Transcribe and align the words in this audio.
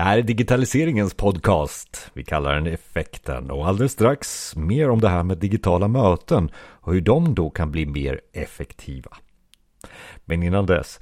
Det 0.00 0.04
här 0.04 0.18
är 0.18 0.22
digitaliseringens 0.22 1.14
podcast. 1.14 2.10
Vi 2.14 2.24
kallar 2.24 2.54
den 2.54 2.66
Effekten 2.66 3.50
och 3.50 3.68
alldeles 3.68 3.92
strax 3.92 4.56
mer 4.56 4.90
om 4.90 5.00
det 5.00 5.08
här 5.08 5.22
med 5.22 5.38
digitala 5.38 5.88
möten 5.88 6.50
och 6.56 6.92
hur 6.92 7.00
de 7.00 7.34
då 7.34 7.50
kan 7.50 7.70
bli 7.70 7.86
mer 7.86 8.20
effektiva. 8.32 9.10
Men 10.24 10.42
innan 10.42 10.66
dess. 10.66 11.00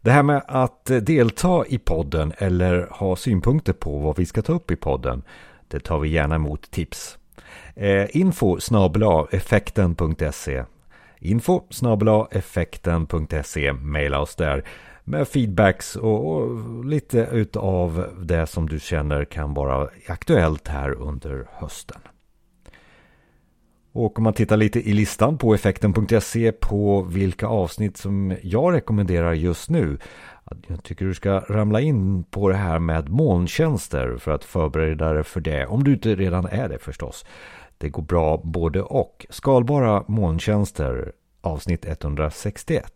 Det 0.00 0.10
här 0.10 0.22
med 0.22 0.42
att 0.48 0.84
delta 0.84 1.66
i 1.66 1.78
podden 1.78 2.32
eller 2.38 2.88
ha 2.90 3.16
synpunkter 3.16 3.72
på 3.72 3.98
vad 3.98 4.18
vi 4.18 4.26
ska 4.26 4.42
ta 4.42 4.52
upp 4.52 4.70
i 4.70 4.76
podden. 4.76 5.22
Det 5.68 5.80
tar 5.80 5.98
vi 5.98 6.08
gärna 6.08 6.34
emot 6.34 6.70
tips. 6.70 7.18
Eh, 7.74 8.16
info 8.16 8.58
effekten.se 9.30 10.64
Info 11.18 11.62
effekten.se 12.30 13.72
Maila 13.72 14.20
oss 14.20 14.36
där 14.36 14.64
med 15.06 15.28
feedbacks 15.28 15.96
och, 15.96 16.32
och 16.32 16.84
lite 16.84 17.28
utav 17.32 18.06
det 18.22 18.46
som 18.46 18.68
du 18.68 18.80
känner 18.80 19.24
kan 19.24 19.54
vara 19.54 19.88
aktuellt 20.06 20.68
här 20.68 20.92
under 20.92 21.48
hösten. 21.52 22.00
Och 23.92 24.18
om 24.18 24.24
man 24.24 24.32
tittar 24.32 24.56
lite 24.56 24.88
i 24.88 24.92
listan 24.92 25.38
på 25.38 25.54
effekten.se 25.54 26.52
på 26.52 27.02
vilka 27.02 27.46
avsnitt 27.46 27.96
som 27.96 28.36
jag 28.42 28.74
rekommenderar 28.74 29.32
just 29.32 29.70
nu. 29.70 29.98
Jag 30.66 30.82
tycker 30.82 31.04
du 31.04 31.14
ska 31.14 31.40
ramla 31.40 31.80
in 31.80 32.24
på 32.24 32.48
det 32.48 32.56
här 32.56 32.78
med 32.78 33.08
molntjänster 33.08 34.16
för 34.16 34.32
att 34.32 34.44
förbereda 34.44 35.12
dig 35.12 35.24
för 35.24 35.40
det. 35.40 35.66
Om 35.66 35.84
du 35.84 35.92
inte 35.92 36.14
redan 36.14 36.46
är 36.46 36.68
det 36.68 36.78
förstås. 36.78 37.24
Det 37.78 37.88
går 37.88 38.02
bra 38.02 38.40
både 38.44 38.82
och. 38.82 39.26
Skalbara 39.30 40.04
molntjänster 40.08 41.12
avsnitt 41.40 41.84
161. 41.84 42.92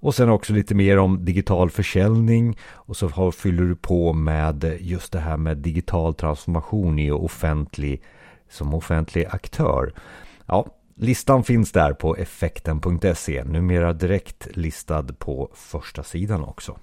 Och 0.00 0.14
sen 0.14 0.28
också 0.28 0.52
lite 0.52 0.74
mer 0.74 0.98
om 0.98 1.24
digital 1.24 1.70
försäljning 1.70 2.58
och 2.72 2.96
så 2.96 3.32
fyller 3.32 3.62
du 3.62 3.76
på 3.76 4.12
med 4.12 4.76
just 4.80 5.12
det 5.12 5.20
här 5.20 5.36
med 5.36 5.56
digital 5.56 6.14
transformation 6.14 6.98
i 6.98 7.10
offentlig 7.10 8.02
som 8.50 8.74
offentlig 8.74 9.26
aktör. 9.30 9.92
Ja, 10.46 10.66
listan 10.96 11.44
finns 11.44 11.72
där 11.72 11.92
på 11.92 12.16
effekten.se, 12.16 13.44
numera 13.44 13.92
direkt 13.92 14.48
listad 14.56 15.02
på 15.18 15.50
första 15.54 16.02
sidan 16.02 16.44
också. 16.44 16.78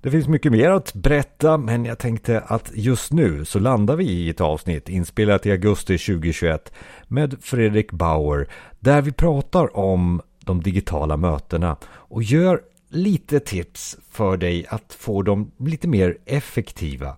Det 0.00 0.10
finns 0.10 0.28
mycket 0.28 0.52
mer 0.52 0.70
att 0.70 0.94
berätta, 0.94 1.58
men 1.58 1.84
jag 1.84 1.98
tänkte 1.98 2.40
att 2.40 2.70
just 2.74 3.12
nu 3.12 3.44
så 3.44 3.58
landar 3.58 3.96
vi 3.96 4.04
i 4.04 4.30
ett 4.30 4.40
avsnitt 4.40 4.88
inspelat 4.88 5.46
i 5.46 5.50
augusti 5.50 5.98
2021 5.98 6.72
med 7.08 7.36
Fredrik 7.40 7.92
Bauer, 7.92 8.48
där 8.80 9.02
vi 9.02 9.12
pratar 9.12 9.76
om 9.76 10.22
de 10.44 10.62
digitala 10.62 11.16
mötena 11.16 11.76
och 11.84 12.22
gör 12.22 12.60
lite 12.88 13.40
tips 13.40 13.96
för 14.10 14.36
dig 14.36 14.66
att 14.68 14.92
få 14.92 15.22
dem 15.22 15.50
lite 15.58 15.88
mer 15.88 16.18
effektiva. 16.24 17.16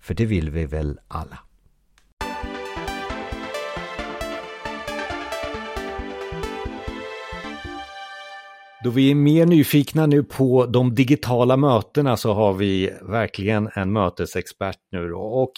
För 0.00 0.14
det 0.14 0.26
vill 0.26 0.50
vi 0.50 0.66
väl 0.66 0.98
alla. 1.08 1.38
Då 8.84 8.90
vi 8.90 9.10
är 9.10 9.14
mer 9.14 9.46
nyfikna 9.46 10.06
nu 10.06 10.22
på 10.22 10.66
de 10.66 10.94
digitala 10.94 11.56
mötena 11.56 12.16
så 12.16 12.32
har 12.32 12.52
vi 12.52 12.90
verkligen 13.02 13.70
en 13.74 13.92
mötesexpert 13.92 14.78
nu. 14.92 15.14
Och 15.14 15.52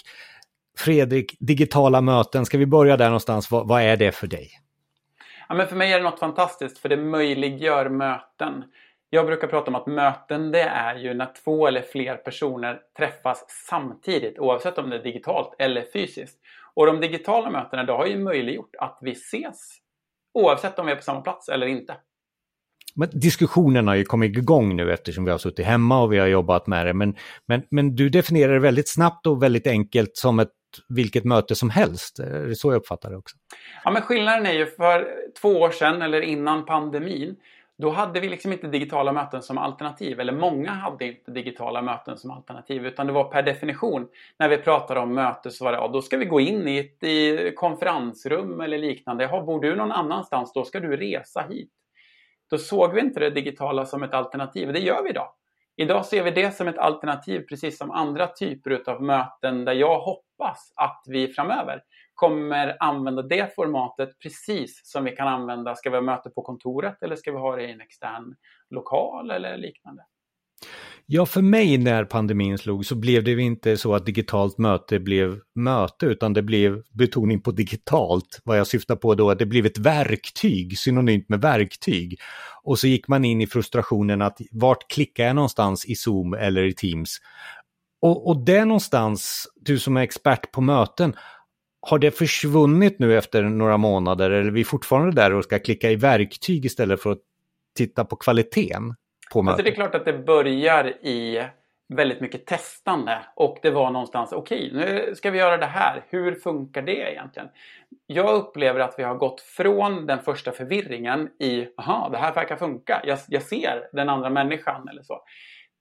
Fredrik, 0.79 1.37
digitala 1.41 2.01
möten, 2.01 2.47
ska 2.47 2.59
vi 2.59 2.67
börja 2.67 2.97
där 2.97 3.07
någonstans? 3.07 3.51
Vad, 3.51 3.69
vad 3.69 3.83
är 3.83 3.97
det 3.97 4.13
för 4.13 4.27
dig? 4.27 4.51
Ja, 5.49 5.55
men 5.55 5.67
för 5.67 5.77
mig 5.77 5.93
är 5.93 5.99
det 5.99 6.05
något 6.05 6.19
fantastiskt 6.19 6.79
för 6.79 6.89
det 6.89 6.97
möjliggör 6.97 7.89
möten. 7.89 8.65
Jag 9.11 9.27
brukar 9.27 9.49
prata 9.49 9.71
om 9.71 9.75
att 9.75 9.87
möten 9.87 10.51
det 10.51 10.63
är 10.63 10.97
ju 10.97 11.15
när 11.15 11.33
två 11.45 11.67
eller 11.67 11.83
fler 11.83 12.17
personer 12.17 12.81
träffas 12.97 13.45
samtidigt 13.69 14.39
oavsett 14.39 14.79
om 14.79 14.91
det 14.91 14.97
är 14.97 15.03
digitalt 15.03 15.55
eller 15.59 15.85
fysiskt. 15.93 16.39
Och 16.75 16.87
de 16.87 17.01
digitala 17.01 17.51
mötena 17.51 17.85
det 17.85 17.93
har 17.93 18.07
ju 18.07 18.19
möjliggjort 18.19 18.75
att 18.79 18.99
vi 19.01 19.13
ses 19.13 19.79
oavsett 20.35 20.79
om 20.79 20.87
vi 20.87 20.93
är 20.93 20.97
på 20.97 21.03
samma 21.03 21.21
plats 21.21 21.49
eller 21.49 21.67
inte. 21.67 21.97
Men 22.97 23.09
diskussionen 23.13 23.89
har 23.89 23.95
ju 23.95 24.05
kommit 24.05 24.39
igång 24.39 24.77
nu 24.77 24.93
eftersom 24.93 25.25
vi 25.25 25.31
har 25.31 25.39
suttit 25.39 25.67
hemma 25.67 26.03
och 26.03 26.13
vi 26.13 26.19
har 26.19 26.27
jobbat 26.27 26.67
med 26.67 26.87
det. 26.87 26.95
Men, 26.95 27.17
men, 27.47 27.63
men 27.71 27.95
du 27.95 28.09
definierar 28.09 28.53
det 28.53 28.61
väldigt 28.61 28.89
snabbt 28.89 29.27
och 29.27 29.43
väldigt 29.43 29.67
enkelt 29.67 30.17
som 30.17 30.39
ett 30.39 30.53
vilket 30.89 31.25
möte 31.25 31.55
som 31.55 31.71
helst. 31.71 32.19
Är 32.19 32.47
det 32.47 32.57
så 32.57 32.73
jag 32.73 32.77
uppfattar 32.77 33.11
det 33.11 33.17
också? 33.17 33.37
Ja, 33.85 33.91
men 33.91 34.03
skillnaden 34.03 34.47
är 34.47 34.53
ju 34.53 34.67
för 34.67 35.09
två 35.41 35.49
år 35.49 35.71
sedan 35.71 36.03
eller 36.03 36.21
innan 36.21 36.65
pandemin 36.65 37.37
då 37.79 37.91
hade 37.91 38.21
vi 38.21 38.29
liksom 38.29 38.53
inte 38.53 38.67
digitala 38.67 39.13
möten 39.13 39.43
som 39.43 39.59
alternativ, 39.59 40.21
eller 40.21 40.33
många 40.33 40.71
hade 40.71 41.05
inte 41.05 41.31
digitala 41.31 41.83
möten 41.83 42.19
som 42.19 42.31
alternativ, 42.31 42.87
utan 42.87 43.07
det 43.07 43.13
var 43.13 43.25
per 43.25 43.43
definition, 43.43 44.09
när 44.39 44.49
vi 44.49 44.57
pratade 44.57 45.01
om 45.01 45.15
möte 45.15 45.51
så 45.51 45.65
var 45.65 45.73
det, 45.73 45.79
ja 45.79 45.89
då 45.89 46.03
ska 46.03 46.17
vi 46.17 46.25
gå 46.25 46.41
in 46.41 46.69
i 46.69 46.79
ett 46.79 47.03
i 47.03 47.53
konferensrum 47.57 48.61
eller 48.61 48.79
liknande. 48.79 49.25
Jaha, 49.25 49.43
bor 49.43 49.61
du 49.61 49.77
någon 49.77 49.93
annanstans, 49.93 50.53
då 50.53 50.65
ska 50.65 50.81
du 50.81 50.97
resa 50.97 51.47
hit. 51.51 51.71
Då 52.51 52.59
såg 52.59 52.95
vi 52.95 53.01
inte 53.01 53.21
det 53.21 53.31
digitala 53.31 53.87
som 53.87 54.03
ett 54.03 54.15
alternativ, 54.15 54.73
det 54.73 54.81
gör 54.81 55.03
vi 55.03 55.11
idag. 55.11 55.29
Idag 55.77 56.07
ser 56.07 56.23
vi 56.23 56.31
det 56.31 56.55
som 56.55 56.69
ett 56.69 56.79
alternativ 56.79 57.41
precis 57.49 57.79
som 57.79 57.91
andra 57.91 58.27
typer 58.27 58.83
av 58.87 59.03
möten 59.03 59.65
där 59.65 59.73
jag 59.73 60.01
hoppas 60.39 60.73
att 60.77 61.03
vi 61.07 61.29
framöver 61.29 61.81
kommer 62.15 62.77
använda 62.81 63.23
det 63.23 63.55
formatet 63.55 64.19
precis 64.23 64.81
som 64.85 65.05
vi 65.05 65.11
kan 65.11 65.29
använda, 65.29 65.75
ska 65.75 65.91
vi 65.91 65.97
ha 65.97 66.03
möte 66.03 66.31
på 66.31 66.43
kontoret 66.43 67.03
eller 67.03 67.17
ska 67.17 67.33
vi 67.33 67.39
ha 67.39 67.57
det 67.57 67.63
i 67.63 67.73
en 67.73 67.81
extern 67.81 68.35
lokal 68.71 69.31
eller 69.31 69.57
liknande. 69.57 70.03
Ja, 71.07 71.27
för 71.27 71.43
mig 71.43 71.79
när 71.79 72.05
pandemin 72.05 72.59
slog 72.59 72.87
så 72.87 72.95
blev 72.95 73.25
det 73.25 73.33
inte 73.33 73.77
så 73.77 73.95
att 73.95 74.07
digitalt 74.07 74.59
möte 74.59 75.01
blev 75.01 75.41
möte, 75.55 76.07
utan 76.07 76.33
det 76.33 76.43
blev 76.43 76.83
betoning 76.93 77.41
på 77.41 77.51
digitalt. 77.51 78.41
Vad 78.45 78.59
jag 78.59 78.67
syftar 78.67 78.97
på 78.97 79.15
då, 79.15 79.31
att 79.31 79.39
det 79.39 79.47
blev 79.47 79.67
ett 79.67 79.79
verktyg, 79.79 80.79
synonymt 80.79 81.29
med 81.29 81.41
verktyg. 81.41 82.21
Och 82.63 82.79
så 82.79 82.87
gick 82.87 83.09
man 83.09 83.25
in 83.25 83.41
i 83.41 83.47
frustrationen 83.47 84.23
att 84.23 84.39
vart 84.51 84.91
klickar 84.91 85.25
jag 85.25 85.37
någonstans 85.37 85.87
i 85.87 85.95
Zoom 85.95 86.35
eller 86.35 86.63
i 86.65 86.73
Teams? 86.73 87.19
Och, 88.05 88.29
och 88.29 88.37
det 88.37 88.65
någonstans, 88.65 89.49
du 89.57 89.79
som 89.79 89.97
är 89.97 90.03
expert 90.03 90.53
på 90.53 90.61
möten, 90.61 91.17
har 91.81 91.99
det 91.99 92.11
försvunnit 92.11 92.99
nu 92.99 93.19
efter 93.19 93.43
några 93.43 93.77
månader 93.77 94.31
eller 94.31 94.49
är 94.49 94.51
vi 94.51 94.65
fortfarande 94.65 95.13
där 95.13 95.33
och 95.33 95.45
ska 95.45 95.59
klicka 95.59 95.91
i 95.91 95.97
verktyg 95.97 96.65
istället 96.65 97.03
för 97.03 97.13
att 97.13 97.19
titta 97.77 98.05
på 98.05 98.17
kvaliteten? 98.17 98.95
på 99.33 99.43
mötet? 99.43 99.53
Alltså 99.53 99.65
det 99.65 99.71
är 99.71 99.75
klart 99.75 99.95
att 99.95 100.05
det 100.05 100.19
börjar 100.19 100.89
i 100.89 101.45
väldigt 101.95 102.21
mycket 102.21 102.47
testande 102.47 103.19
och 103.37 103.59
det 103.63 103.71
var 103.71 103.91
någonstans 103.91 104.33
okej, 104.33 104.73
okay, 104.73 104.79
nu 104.79 105.15
ska 105.15 105.31
vi 105.31 105.39
göra 105.39 105.57
det 105.57 105.67
här. 105.67 106.05
Hur 106.09 106.35
funkar 106.35 106.83
det 106.83 107.13
egentligen? 107.13 107.49
Jag 108.07 108.35
upplever 108.35 108.81
att 108.81 108.95
vi 108.99 109.03
har 109.03 109.15
gått 109.15 109.41
från 109.41 110.07
den 110.07 110.19
första 110.19 110.53
förvirringen 110.53 111.29
i 111.41 111.69
aha, 111.77 112.09
det 112.09 112.19
här 112.19 112.35
verkar 112.35 112.57
funka. 112.57 113.03
Jag, 113.05 113.19
jag 113.29 113.43
ser 113.43 113.89
den 113.93 114.09
andra 114.09 114.31
människan 114.31 114.89
eller 114.89 115.03
så 115.03 115.23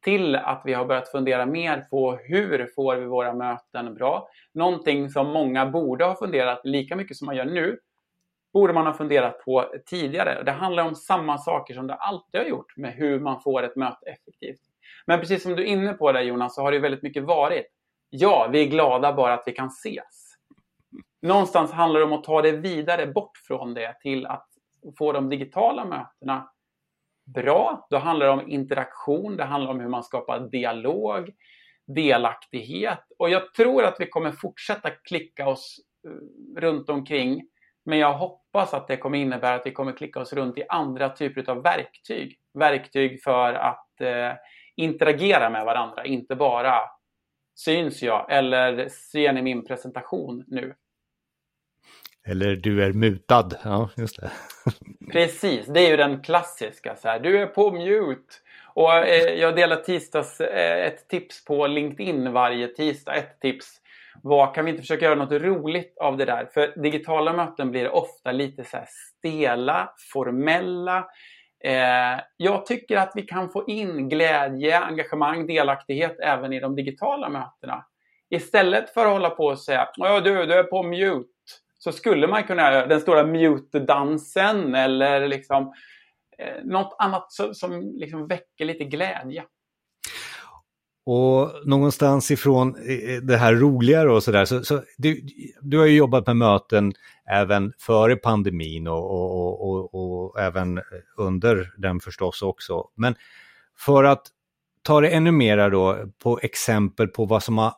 till 0.03 0.35
att 0.35 0.61
vi 0.65 0.73
har 0.73 0.85
börjat 0.85 1.09
fundera 1.09 1.45
mer 1.45 1.87
på 1.89 2.15
hur 2.15 2.69
får 2.75 2.95
vi 2.95 3.05
våra 3.05 3.33
möten 3.33 3.95
bra? 3.95 4.29
Någonting 4.53 5.09
som 5.09 5.27
många 5.27 5.65
borde 5.65 6.05
ha 6.05 6.15
funderat 6.15 6.61
lika 6.63 6.95
mycket 6.95 7.17
som 7.17 7.25
man 7.25 7.35
gör 7.35 7.45
nu 7.45 7.79
borde 8.53 8.73
man 8.73 8.85
ha 8.85 8.93
funderat 8.93 9.45
på 9.45 9.65
tidigare. 9.85 10.43
Det 10.43 10.51
handlar 10.51 10.83
om 10.83 10.95
samma 10.95 11.37
saker 11.37 11.73
som 11.73 11.87
det 11.87 11.95
alltid 11.95 12.41
har 12.41 12.47
gjort 12.47 12.77
med 12.77 12.93
hur 12.93 13.19
man 13.19 13.41
får 13.41 13.63
ett 13.63 13.75
möte 13.75 14.05
effektivt. 14.05 14.61
Men 15.05 15.19
precis 15.19 15.43
som 15.43 15.55
du 15.55 15.63
är 15.63 15.67
inne 15.67 15.93
på 15.93 16.11
där 16.11 16.21
Jonas, 16.21 16.55
så 16.55 16.61
har 16.61 16.71
det 16.71 16.79
väldigt 16.79 17.03
mycket 17.03 17.23
varit 17.23 17.67
Ja, 18.15 18.49
vi 18.51 18.61
är 18.61 18.67
glada 18.67 19.13
bara 19.13 19.33
att 19.33 19.43
vi 19.45 19.51
kan 19.51 19.67
ses. 19.67 20.35
Någonstans 21.21 21.71
handlar 21.71 21.99
det 21.99 22.05
om 22.05 22.13
att 22.13 22.23
ta 22.23 22.41
det 22.41 22.51
vidare 22.51 23.07
bort 23.07 23.37
från 23.47 23.73
det 23.73 23.95
till 24.01 24.25
att 24.25 24.47
få 24.97 25.11
de 25.11 25.29
digitala 25.29 25.85
mötena 25.85 26.49
bra. 27.25 27.87
Då 27.89 27.97
handlar 27.97 28.25
det 28.25 28.31
om 28.31 28.49
interaktion, 28.49 29.37
det 29.37 29.43
handlar 29.43 29.71
om 29.71 29.79
hur 29.79 29.89
man 29.89 30.03
skapar 30.03 30.39
dialog, 30.39 31.31
delaktighet. 31.87 33.03
Och 33.17 33.29
jag 33.29 33.53
tror 33.53 33.83
att 33.83 33.95
vi 33.99 34.05
kommer 34.05 34.31
fortsätta 34.31 34.89
klicka 34.89 35.47
oss 35.47 35.77
eh, 36.07 36.61
runt 36.61 36.89
omkring 36.89 37.41
men 37.85 37.99
jag 37.99 38.13
hoppas 38.13 38.73
att 38.73 38.87
det 38.87 38.97
kommer 38.97 39.17
innebära 39.17 39.55
att 39.55 39.65
vi 39.65 39.71
kommer 39.71 39.91
klicka 39.91 40.19
oss 40.19 40.33
runt 40.33 40.57
i 40.57 40.63
andra 40.69 41.09
typer 41.09 41.49
av 41.49 41.63
verktyg. 41.63 42.39
Verktyg 42.53 43.23
för 43.23 43.53
att 43.53 44.01
eh, 44.01 44.31
interagera 44.75 45.49
med 45.49 45.65
varandra, 45.65 46.05
inte 46.05 46.35
bara 46.35 46.79
syns 47.55 48.01
jag 48.01 48.31
eller 48.31 48.89
ser 48.89 49.33
ni 49.33 49.41
min 49.41 49.65
presentation 49.65 50.43
nu? 50.47 50.75
Eller 52.25 52.55
du 52.55 52.83
är 52.83 52.93
mutad, 52.93 53.49
ja 53.63 53.89
just 53.97 54.21
det. 54.21 54.31
Precis, 55.11 55.65
det 55.65 55.79
är 55.79 55.89
ju 55.89 55.97
den 55.97 56.21
klassiska 56.21 56.95
så 56.95 57.07
här, 57.07 57.19
du 57.19 57.41
är 57.41 57.47
på 57.47 57.71
mute. 57.71 58.33
Och 58.73 58.93
eh, 58.93 59.33
jag 59.33 59.55
delar 59.55 59.75
tisdags 59.75 60.41
eh, 60.41 60.85
ett 60.85 61.07
tips 61.07 61.45
på 61.45 61.67
LinkedIn 61.67 62.33
varje 62.33 62.67
tisdag, 62.67 63.15
ett 63.15 63.39
tips 63.41 63.79
vad 64.21 64.55
kan 64.55 64.65
vi 64.65 64.71
inte 64.71 64.81
försöka 64.81 65.05
göra 65.05 65.15
något 65.15 65.31
roligt 65.31 65.97
av 65.97 66.17
det 66.17 66.25
där? 66.25 66.49
För 66.53 66.81
digitala 66.81 67.33
möten 67.33 67.71
blir 67.71 67.89
ofta 67.89 68.31
lite 68.31 68.63
så 68.63 68.77
stela, 68.87 69.93
formella. 70.13 70.97
Eh, 71.63 72.19
jag 72.37 72.65
tycker 72.65 72.97
att 72.97 73.11
vi 73.15 73.21
kan 73.21 73.49
få 73.49 73.67
in 73.67 74.09
glädje, 74.09 74.79
engagemang, 74.79 75.47
delaktighet 75.47 76.19
även 76.19 76.53
i 76.53 76.59
de 76.59 76.75
digitala 76.75 77.29
mötena. 77.29 77.85
Istället 78.29 78.89
för 78.89 79.05
att 79.05 79.11
hålla 79.11 79.29
på 79.29 79.45
och 79.45 79.59
säga 79.59 79.89
ja 79.95 80.19
du, 80.19 80.45
du 80.45 80.53
är 80.53 80.63
på 80.63 80.83
mute. 80.83 81.29
Så 81.83 81.91
skulle 81.91 82.27
man 82.27 82.43
kunna 82.43 82.61
göra 82.61 82.87
den 82.87 83.01
stora 83.01 83.23
mute-dansen 83.23 84.75
eller 84.75 85.27
liksom 85.27 85.73
eh, 86.37 86.65
något 86.65 86.95
annat 86.99 87.31
som, 87.31 87.55
som 87.55 87.93
liksom 87.95 88.27
väcker 88.27 88.65
lite 88.65 88.83
glädje. 88.83 89.43
Och 91.05 91.51
någonstans 91.65 92.31
ifrån 92.31 92.75
eh, 92.75 93.15
eh, 93.15 93.21
det 93.21 93.37
här 93.37 93.53
roligare 93.53 94.11
och 94.11 94.23
sådär, 94.23 94.45
så, 94.45 94.63
så 94.63 94.81
du, 94.97 95.21
du 95.61 95.79
har 95.79 95.85
ju 95.85 95.95
jobbat 95.95 96.27
med 96.27 96.35
möten 96.35 96.93
även 97.31 97.73
före 97.79 98.15
pandemin 98.15 98.87
och, 98.87 99.11
och, 99.11 99.69
och, 99.69 99.95
och, 99.95 100.39
även 100.39 100.81
under 101.17 101.73
den 101.77 101.99
förstås 101.99 102.41
också. 102.41 102.89
Men 102.95 103.15
för 103.77 104.03
att 104.03 104.23
ta 104.81 105.01
det 105.01 105.09
ännu 105.09 105.31
mera 105.31 105.69
då 105.69 105.97
på 106.23 106.39
exempel 106.43 107.07
på 107.07 107.25
vad 107.25 107.43
som, 107.43 107.57
har, 107.57 107.73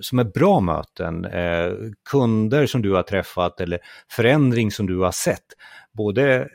som 0.00 0.18
är 0.18 0.24
bra 0.24 0.60
möten, 0.60 1.24
eh, 1.24 1.72
kunder 2.10 2.66
som 2.66 2.82
du 2.82 2.92
har 2.92 3.02
träffat 3.02 3.60
eller 3.60 3.78
förändring 4.10 4.70
som 4.70 4.86
du 4.86 4.98
har 4.98 5.12
sett, 5.12 5.46
både 5.92 6.40
eh, 6.40 6.46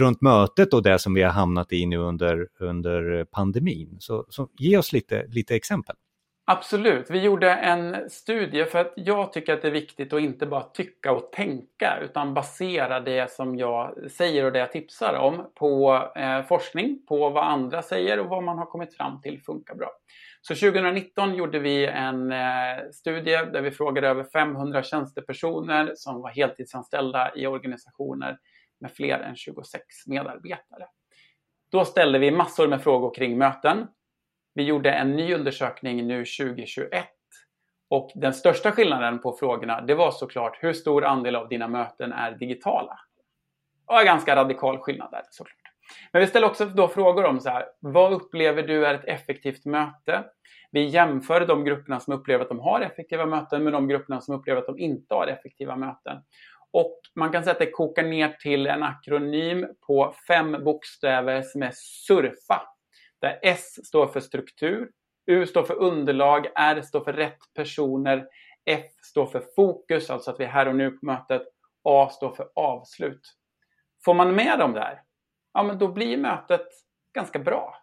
runt 0.00 0.20
mötet 0.20 0.74
och 0.74 0.82
det 0.82 0.98
som 0.98 1.14
vi 1.14 1.22
har 1.22 1.32
hamnat 1.32 1.72
i 1.72 1.86
nu 1.86 1.96
under, 1.96 2.48
under 2.60 3.24
pandemin. 3.24 3.96
Så, 3.98 4.26
så 4.28 4.48
ge 4.58 4.78
oss 4.78 4.92
lite, 4.92 5.26
lite 5.26 5.56
exempel. 5.56 5.96
Absolut. 6.48 7.10
Vi 7.10 7.20
gjorde 7.20 7.50
en 7.50 8.10
studie 8.10 8.64
för 8.64 8.78
att 8.78 8.92
jag 8.96 9.32
tycker 9.32 9.52
att 9.52 9.62
det 9.62 9.68
är 9.68 9.72
viktigt 9.72 10.12
att 10.12 10.20
inte 10.20 10.46
bara 10.46 10.62
tycka 10.62 11.12
och 11.12 11.32
tänka 11.32 11.98
utan 12.02 12.34
basera 12.34 13.00
det 13.00 13.30
som 13.30 13.56
jag 13.56 14.10
säger 14.10 14.44
och 14.44 14.52
det 14.52 14.58
jag 14.58 14.72
tipsar 14.72 15.14
om 15.14 15.50
på 15.54 16.02
eh, 16.16 16.42
forskning, 16.42 16.98
på 17.08 17.30
vad 17.30 17.44
andra 17.44 17.82
säger 17.82 18.20
och 18.20 18.26
vad 18.26 18.42
man 18.42 18.58
har 18.58 18.66
kommit 18.66 18.96
fram 18.96 19.20
till 19.20 19.42
funkar 19.42 19.74
bra. 19.74 19.90
Så 20.48 20.54
2019 20.54 21.34
gjorde 21.34 21.58
vi 21.58 21.86
en 21.86 22.32
eh, 22.32 22.90
studie 22.92 23.36
där 23.52 23.62
vi 23.62 23.70
frågade 23.70 24.08
över 24.08 24.24
500 24.24 24.82
tjänstepersoner 24.82 25.92
som 25.96 26.20
var 26.20 26.30
heltidsanställda 26.30 27.32
i 27.36 27.46
organisationer 27.46 28.38
med 28.80 28.92
fler 28.92 29.18
än 29.18 29.36
26 29.36 29.82
medarbetare. 30.06 30.86
Då 31.70 31.84
ställde 31.84 32.18
vi 32.18 32.30
massor 32.30 32.68
med 32.68 32.82
frågor 32.82 33.14
kring 33.14 33.38
möten 33.38 33.86
vi 34.54 34.62
gjorde 34.62 34.90
en 34.90 35.16
ny 35.16 35.34
undersökning 35.34 36.06
nu 36.06 36.24
2021 36.24 37.06
och 37.88 38.10
den 38.14 38.34
största 38.34 38.72
skillnaden 38.72 39.18
på 39.18 39.32
frågorna 39.32 39.80
det 39.80 39.94
var 39.94 40.10
såklart 40.10 40.58
hur 40.62 40.72
stor 40.72 41.04
andel 41.04 41.36
av 41.36 41.48
dina 41.48 41.68
möten 41.68 42.12
är 42.12 42.32
digitala. 42.32 42.98
Och 43.86 44.00
en 44.00 44.06
ganska 44.06 44.36
radikal 44.36 44.78
skillnad 44.78 45.10
där 45.10 45.22
såklart. 45.30 45.65
Men 46.12 46.20
vi 46.20 46.26
ställer 46.26 46.46
också 46.46 46.64
då 46.64 46.88
frågor 46.88 47.24
om 47.24 47.40
så 47.40 47.48
här, 47.50 47.64
vad 47.80 48.12
upplever 48.12 48.62
du 48.62 48.86
är 48.86 48.94
ett 48.94 49.04
effektivt 49.04 49.64
möte? 49.64 50.24
Vi 50.70 50.84
jämför 50.84 51.46
de 51.46 51.64
grupperna 51.64 52.00
som 52.00 52.14
upplever 52.14 52.42
att 52.44 52.48
de 52.48 52.60
har 52.60 52.80
effektiva 52.80 53.26
möten 53.26 53.64
med 53.64 53.72
de 53.72 53.88
grupperna 53.88 54.20
som 54.20 54.34
upplever 54.34 54.60
att 54.60 54.66
de 54.66 54.78
inte 54.78 55.14
har 55.14 55.26
effektiva 55.26 55.76
möten. 55.76 56.16
Och 56.70 57.00
man 57.14 57.32
kan 57.32 57.42
säga 57.42 57.52
att 57.52 57.58
det 57.58 57.70
kokar 57.70 58.02
ner 58.02 58.28
till 58.28 58.66
en 58.66 58.82
akronym 58.82 59.66
på 59.86 60.14
fem 60.28 60.52
bokstäver 60.64 61.42
som 61.42 61.62
är 61.62 61.72
SURFA. 61.74 62.62
Där 63.20 63.38
S 63.42 63.86
står 63.86 64.06
för 64.06 64.20
struktur, 64.20 64.90
U 65.26 65.46
står 65.46 65.62
för 65.62 65.74
underlag, 65.74 66.46
R 66.54 66.82
står 66.82 67.00
för 67.00 67.12
rätt 67.12 67.38
personer, 67.54 68.26
F 68.64 68.84
står 69.02 69.26
för 69.26 69.42
fokus, 69.56 70.10
alltså 70.10 70.30
att 70.30 70.40
vi 70.40 70.44
är 70.44 70.48
här 70.48 70.68
och 70.68 70.76
nu 70.76 70.90
på 70.90 71.06
mötet, 71.06 71.42
A 71.84 72.08
står 72.12 72.34
för 72.34 72.48
avslut. 72.54 73.20
Får 74.04 74.14
man 74.14 74.34
med 74.34 74.58
dem 74.58 74.72
där, 74.72 75.00
ja 75.56 75.62
men 75.62 75.78
då 75.78 75.88
blir 75.88 76.16
mötet 76.16 76.66
ganska 77.14 77.38
bra. 77.38 77.76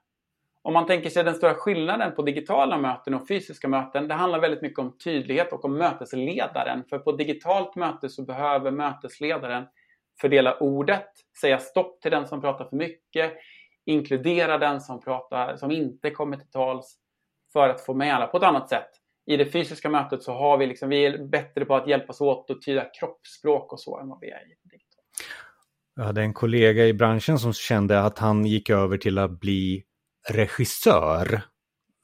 Om 0.62 0.74
man 0.74 0.86
tänker 0.86 1.10
sig 1.10 1.24
den 1.24 1.36
stora 1.36 1.54
skillnaden 1.54 2.16
på 2.16 2.22
digitala 2.22 2.78
möten 2.78 3.14
och 3.14 3.28
fysiska 3.28 3.68
möten, 3.68 4.08
det 4.08 4.14
handlar 4.14 4.40
väldigt 4.40 4.62
mycket 4.62 4.80
om 4.80 4.98
tydlighet 4.98 5.54
och 5.54 5.66
om 5.66 5.78
mötesledaren. 5.78 6.84
För 6.90 7.00
på 7.00 7.12
digitalt 7.12 7.75
möte 7.75 8.10
så 8.10 8.24
behöver 8.24 8.72
mötesledaren 8.72 9.66
fördela 10.22 10.58
ordet, 10.58 11.10
säga 11.42 11.60
stopp 11.60 12.02
till 12.02 12.12
den 12.12 12.28
som 12.28 12.42
pratar 12.42 12.66
för 12.66 12.75
mycket, 12.75 13.34
inkludera 13.86 14.58
den 14.58 14.81
som, 14.81 15.02
pratar, 15.02 15.56
som 15.56 15.72
inte 15.72 16.10
kommer 16.10 16.38
till 16.38 16.52
tals 16.52 16.98
för 17.54 17.69
att 17.69 17.81
få 17.81 17.94
med 17.94 18.16
alla 18.16 18.28
på 18.28 18.38
ett 18.38 18.44
annat 18.44 18.69
sätt. 18.69 18.90
I 19.26 19.38
det 19.38 19.46
fysiska 19.46 19.90
mötet 19.90 20.24
så 20.24 20.34
har 20.34 20.58
vi 20.58 20.68
liksom, 20.68 20.90
vi 20.90 21.06
är 21.06 21.18
bättre 21.18 21.66
på 21.66 21.76
att 21.76 21.88
hjälpas 21.88 22.22
åt 22.22 22.50
och 22.50 22.62
tyda 22.62 22.86
kroppsspråk 23.00 23.74
och 23.74 23.80
så 23.80 24.00
än 24.00 24.10
vad 24.10 24.19
vi 24.22 24.30
är 24.30 24.42
i 24.42 24.56
det 24.64 24.69
digitala. 24.69 25.04
Jag 25.95 26.04
hade 26.04 26.22
en 26.22 26.34
kollega 26.34 26.86
i 26.86 26.94
branschen 26.94 27.40
som 27.40 27.54
kände 27.54 28.01
att 28.01 28.19
han 28.19 28.45
gick 28.45 28.69
över 28.69 28.98
till 28.98 29.18
att 29.18 29.40
bli 29.40 29.84
regissör, 30.30 31.42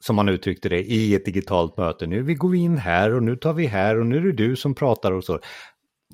som 0.04 0.18
han 0.18 0.28
uttryckte 0.28 0.68
det, 0.68 0.80
i 0.80 1.14
ett 1.14 1.24
digitalt 1.24 1.76
möte. 1.76 2.06
Nu 2.06 2.22
vi 2.22 2.34
går 2.34 2.54
in 2.54 2.78
här 2.78 3.14
och 3.14 3.22
nu 3.22 3.36
tar 3.36 3.52
vi 3.52 3.66
här 3.66 3.98
och 3.98 4.06
nu 4.06 4.16
är 4.16 4.20
det 4.20 4.32
du 4.32 4.56
som 4.56 4.74
pratar 4.74 5.12
och 5.12 5.24
så. 5.24 5.40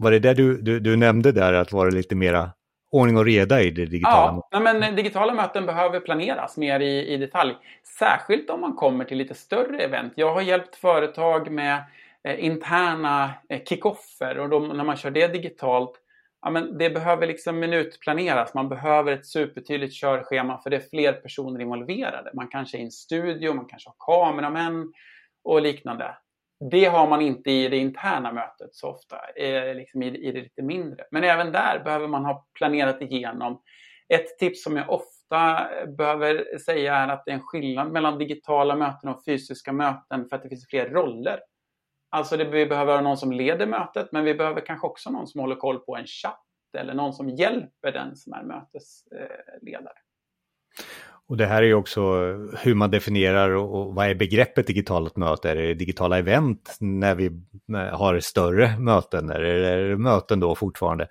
Var 0.00 0.10
det 0.10 0.18
det 0.18 0.34
du, 0.34 0.62
du, 0.62 0.80
du 0.80 0.96
nämnde 0.96 1.32
där, 1.32 1.52
att 1.52 1.72
vara 1.72 1.90
lite 1.90 2.14
mera 2.14 2.50
ordning 2.90 3.16
och 3.16 3.24
reda 3.24 3.62
i 3.62 3.70
det 3.70 3.86
digitala. 3.86 4.42
Ja, 4.50 4.60
men 4.60 4.96
digitala 4.96 5.34
möten 5.34 5.66
behöver 5.66 6.00
planeras 6.00 6.56
mer 6.56 6.80
i, 6.80 7.14
i 7.14 7.16
detalj. 7.16 7.54
Särskilt 7.98 8.50
om 8.50 8.60
man 8.60 8.74
kommer 8.74 9.04
till 9.04 9.18
lite 9.18 9.34
större 9.34 9.78
event. 9.78 10.12
Jag 10.16 10.34
har 10.34 10.42
hjälpt 10.42 10.76
företag 10.76 11.50
med 11.50 11.84
eh, 12.24 12.44
interna 12.44 13.30
eh, 13.48 13.60
kickoffer 13.64 14.38
och 14.38 14.48
de, 14.48 14.68
när 14.68 14.84
man 14.84 14.96
kör 14.96 15.10
det 15.10 15.28
digitalt 15.28 16.00
Ja, 16.46 16.50
men 16.50 16.78
det 16.78 16.90
behöver 16.90 17.26
liksom 17.26 17.58
minutplaneras. 17.58 18.54
Man 18.54 18.68
behöver 18.68 19.12
ett 19.12 19.26
supertydligt 19.26 19.94
körschema 19.94 20.58
för 20.58 20.70
det 20.70 20.76
är 20.76 20.88
fler 20.90 21.12
personer 21.12 21.60
involverade. 21.60 22.30
Man 22.34 22.48
kanske 22.48 22.76
är 22.76 22.78
i 22.78 22.84
en 22.84 22.90
studio, 22.90 23.54
man 23.54 23.66
kanske 23.66 23.90
har 23.90 23.96
kameramän 24.06 24.92
och 25.44 25.62
liknande. 25.62 26.16
Det 26.70 26.84
har 26.84 27.08
man 27.08 27.22
inte 27.22 27.50
i 27.50 27.68
det 27.68 27.76
interna 27.76 28.32
mötet 28.32 28.74
så 28.74 28.88
ofta, 28.88 29.16
eh, 29.36 29.74
liksom 29.74 30.02
i, 30.02 30.06
i 30.06 30.32
det 30.32 30.40
lite 30.40 30.62
mindre. 30.62 31.04
Men 31.10 31.24
även 31.24 31.52
där 31.52 31.82
behöver 31.84 32.08
man 32.08 32.24
ha 32.24 32.46
planerat 32.58 33.02
igenom. 33.02 33.62
Ett 34.08 34.38
tips 34.38 34.62
som 34.62 34.76
jag 34.76 34.90
ofta 34.90 35.68
behöver 35.98 36.58
säga 36.58 36.96
är 36.96 37.08
att 37.08 37.24
det 37.24 37.30
är 37.30 37.34
en 37.36 37.42
skillnad 37.42 37.92
mellan 37.92 38.18
digitala 38.18 38.76
möten 38.76 39.08
och 39.08 39.24
fysiska 39.24 39.72
möten 39.72 40.28
för 40.28 40.36
att 40.36 40.42
det 40.42 40.48
finns 40.48 40.68
fler 40.68 40.88
roller. 40.88 41.40
Alltså 42.10 42.36
det, 42.36 42.44
vi 42.44 42.66
behöver 42.66 42.94
ha 42.94 43.00
någon 43.00 43.16
som 43.16 43.32
leder 43.32 43.66
mötet, 43.66 44.12
men 44.12 44.24
vi 44.24 44.34
behöver 44.34 44.66
kanske 44.66 44.86
också 44.86 45.10
någon 45.10 45.26
som 45.26 45.40
håller 45.40 45.56
koll 45.56 45.78
på 45.78 45.96
en 45.96 46.06
chatt 46.06 46.42
eller 46.78 46.94
någon 46.94 47.12
som 47.12 47.28
hjälper 47.28 47.92
den 47.92 48.16
som 48.16 48.32
är 48.32 48.42
mötesledare. 48.42 49.94
Och 51.28 51.36
det 51.36 51.46
här 51.46 51.62
är 51.62 51.66
ju 51.66 51.74
också 51.74 52.00
hur 52.62 52.74
man 52.74 52.90
definierar 52.90 53.50
och 53.50 53.94
vad 53.94 54.06
är 54.06 54.14
begreppet 54.14 54.66
digitalt 54.66 55.16
möte? 55.16 55.50
Är 55.50 55.56
det 55.56 55.74
digitala 55.74 56.18
event 56.18 56.76
när 56.80 57.14
vi 57.14 57.30
har 57.92 58.20
större 58.20 58.78
möten? 58.78 59.30
Eller 59.30 59.44
är 59.44 59.88
det 59.88 59.96
möten 59.96 60.40
då 60.40 60.54
fortfarande? 60.54 61.08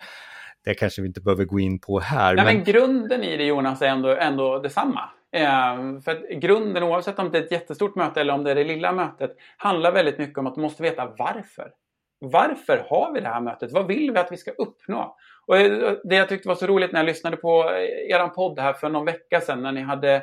Det 0.66 0.74
kanske 0.74 1.02
vi 1.02 1.08
inte 1.08 1.22
behöver 1.22 1.46
gå 1.46 1.60
in 1.60 1.80
på 1.80 2.00
här. 2.00 2.36
Nej, 2.36 2.46
men... 2.46 2.56
men 2.56 2.64
grunden 2.64 3.24
i 3.24 3.38
det 3.38 3.46
Jonas 3.46 3.82
är 3.82 3.88
ändå, 3.88 4.10
ändå 4.10 4.60
detsamma. 4.60 5.10
Eh, 5.36 6.00
för 6.02 6.12
att 6.12 6.30
grunden, 6.30 6.84
oavsett 6.84 7.20
om 7.20 7.32
det 7.32 7.38
är 7.38 7.44
ett 7.44 7.52
jättestort 7.52 7.96
möte 7.96 8.22
eller 8.22 8.34
om 8.34 8.44
det 8.44 8.52
är 8.52 8.56
det 8.56 8.64
lilla 8.64 8.92
mötet, 8.92 9.36
handlar 9.58 9.92
väldigt 9.92 10.18
mycket 10.18 10.38
om 10.38 10.48
att 10.48 10.56
du 10.56 10.62
måste 10.62 10.84
veta 10.84 11.14
varför. 11.18 11.72
Varför 12.20 12.86
har 12.90 13.14
vi 13.14 13.20
det 13.20 13.28
här 13.28 13.42
mötet? 13.42 13.72
Vad 13.72 13.88
vill 13.88 14.12
vi 14.12 14.18
att 14.18 14.32
vi 14.32 14.38
ska 14.38 14.52
uppnå? 14.52 15.16
Och 15.48 15.56
det 16.04 16.16
jag 16.16 16.30
tyckte 16.30 16.48
var 16.48 16.56
så 16.56 16.68
roligt 16.68 16.92
när 16.92 17.00
jag 17.00 17.06
lyssnade 17.06 17.38
på 17.38 17.72
er 18.10 18.28
podd 18.28 18.60
här 18.60 18.74
för 18.74 18.90
någon 18.90 19.06
vecka 19.06 19.42
sedan 19.42 19.62
när 19.62 19.72
ni 19.72 19.82
hade, 19.82 20.16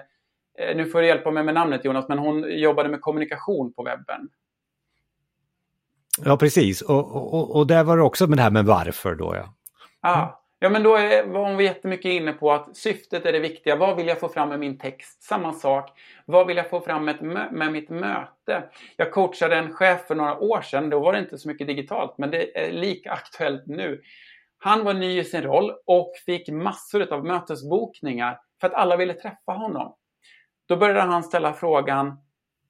eh, 0.59 0.77
nu 0.77 0.87
får 0.87 1.01
du 1.01 1.07
hjälpa 1.07 1.31
mig 1.31 1.45
med 1.45 1.55
namnet 1.55 1.85
Jonas, 1.85 2.09
men 2.09 2.19
hon 2.19 2.59
jobbade 2.59 2.89
med 2.89 3.01
kommunikation 3.01 3.73
på 3.73 3.83
webben. 3.83 4.29
Ja, 6.25 6.37
precis. 6.37 6.83
Och, 6.83 7.35
och, 7.35 7.57
och 7.57 7.67
där 7.67 7.85
var 7.85 7.97
det 7.97 8.03
också 8.03 8.27
med 8.27 8.39
det 8.39 8.43
här 8.43 8.51
med 8.51 8.65
varför 8.65 9.15
då 9.15 9.37
ja. 9.37 9.55
Ah. 10.01 10.42
Ja, 10.63 10.69
men 10.69 10.83
då 10.83 10.97
är, 10.97 11.27
var 11.27 11.51
hon 11.51 11.65
jättemycket 11.65 12.13
inne 12.13 12.33
på 12.33 12.53
att 12.53 12.77
syftet 12.77 13.27
är 13.27 13.33
det 13.33 13.39
viktiga. 13.39 13.77
Vad 13.77 13.97
vill 13.97 14.07
jag 14.07 14.21
få 14.21 14.29
fram 14.29 14.49
med 14.49 14.61
min 14.61 14.79
text? 14.79 15.23
Samma 15.23 15.53
sak. 15.53 15.91
Vad 16.27 16.47
vill 16.47 16.57
jag 16.57 16.71
få 16.71 16.81
fram 16.81 17.05
med, 17.05 17.23
med 17.53 17.73
mitt 17.73 17.91
möte? 17.91 18.71
Jag 18.97 19.13
coachade 19.13 19.57
en 19.57 19.73
chef 19.73 20.07
för 20.07 20.15
några 20.15 20.39
år 20.39 20.61
sedan. 20.61 20.91
Då 20.91 21.01
var 21.01 21.13
det 21.13 21.19
inte 21.19 21.39
så 21.39 21.49
mycket 21.49 21.67
digitalt, 21.67 22.15
men 22.19 22.31
det 22.31 22.59
är 22.59 22.73
lika 22.73 23.13
aktuellt 23.13 23.67
nu. 23.67 24.03
Han 24.59 24.85
var 24.85 24.95
ny 24.95 25.21
i 25.21 25.25
sin 25.25 25.43
roll 25.43 25.73
och 25.87 26.13
fick 26.27 26.49
massor 26.49 27.13
av 27.13 27.25
mötesbokningar 27.25 28.39
för 28.61 28.67
att 28.67 28.75
alla 28.75 28.97
ville 28.97 29.15
träffa 29.15 29.53
honom. 29.53 29.97
Då 30.69 30.77
började 30.77 31.01
han 31.01 31.23
ställa 31.23 31.53
frågan 31.53 32.17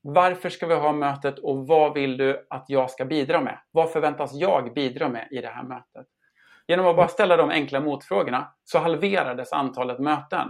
varför 0.01 0.49
ska 0.49 0.67
vi 0.67 0.75
ha 0.75 0.93
mötet 0.93 1.39
och 1.39 1.67
vad 1.67 1.95
vill 1.95 2.17
du 2.17 2.47
att 2.51 2.65
jag 2.69 2.91
ska 2.91 3.05
bidra 3.05 3.41
med? 3.41 3.59
Vad 3.71 3.93
förväntas 3.93 4.35
jag 4.35 4.75
bidra 4.75 5.09
med 5.09 5.29
i 5.31 5.41
det 5.41 5.49
här 5.49 5.63
mötet? 5.63 6.07
Genom 6.73 6.87
att 6.87 6.97
bara 6.97 7.09
ställa 7.09 7.37
de 7.37 7.50
enkla 7.50 7.81
motfrågorna 7.81 8.49
så 8.64 8.79
halverades 8.79 9.52
antalet 9.52 9.99
möten. 9.99 10.49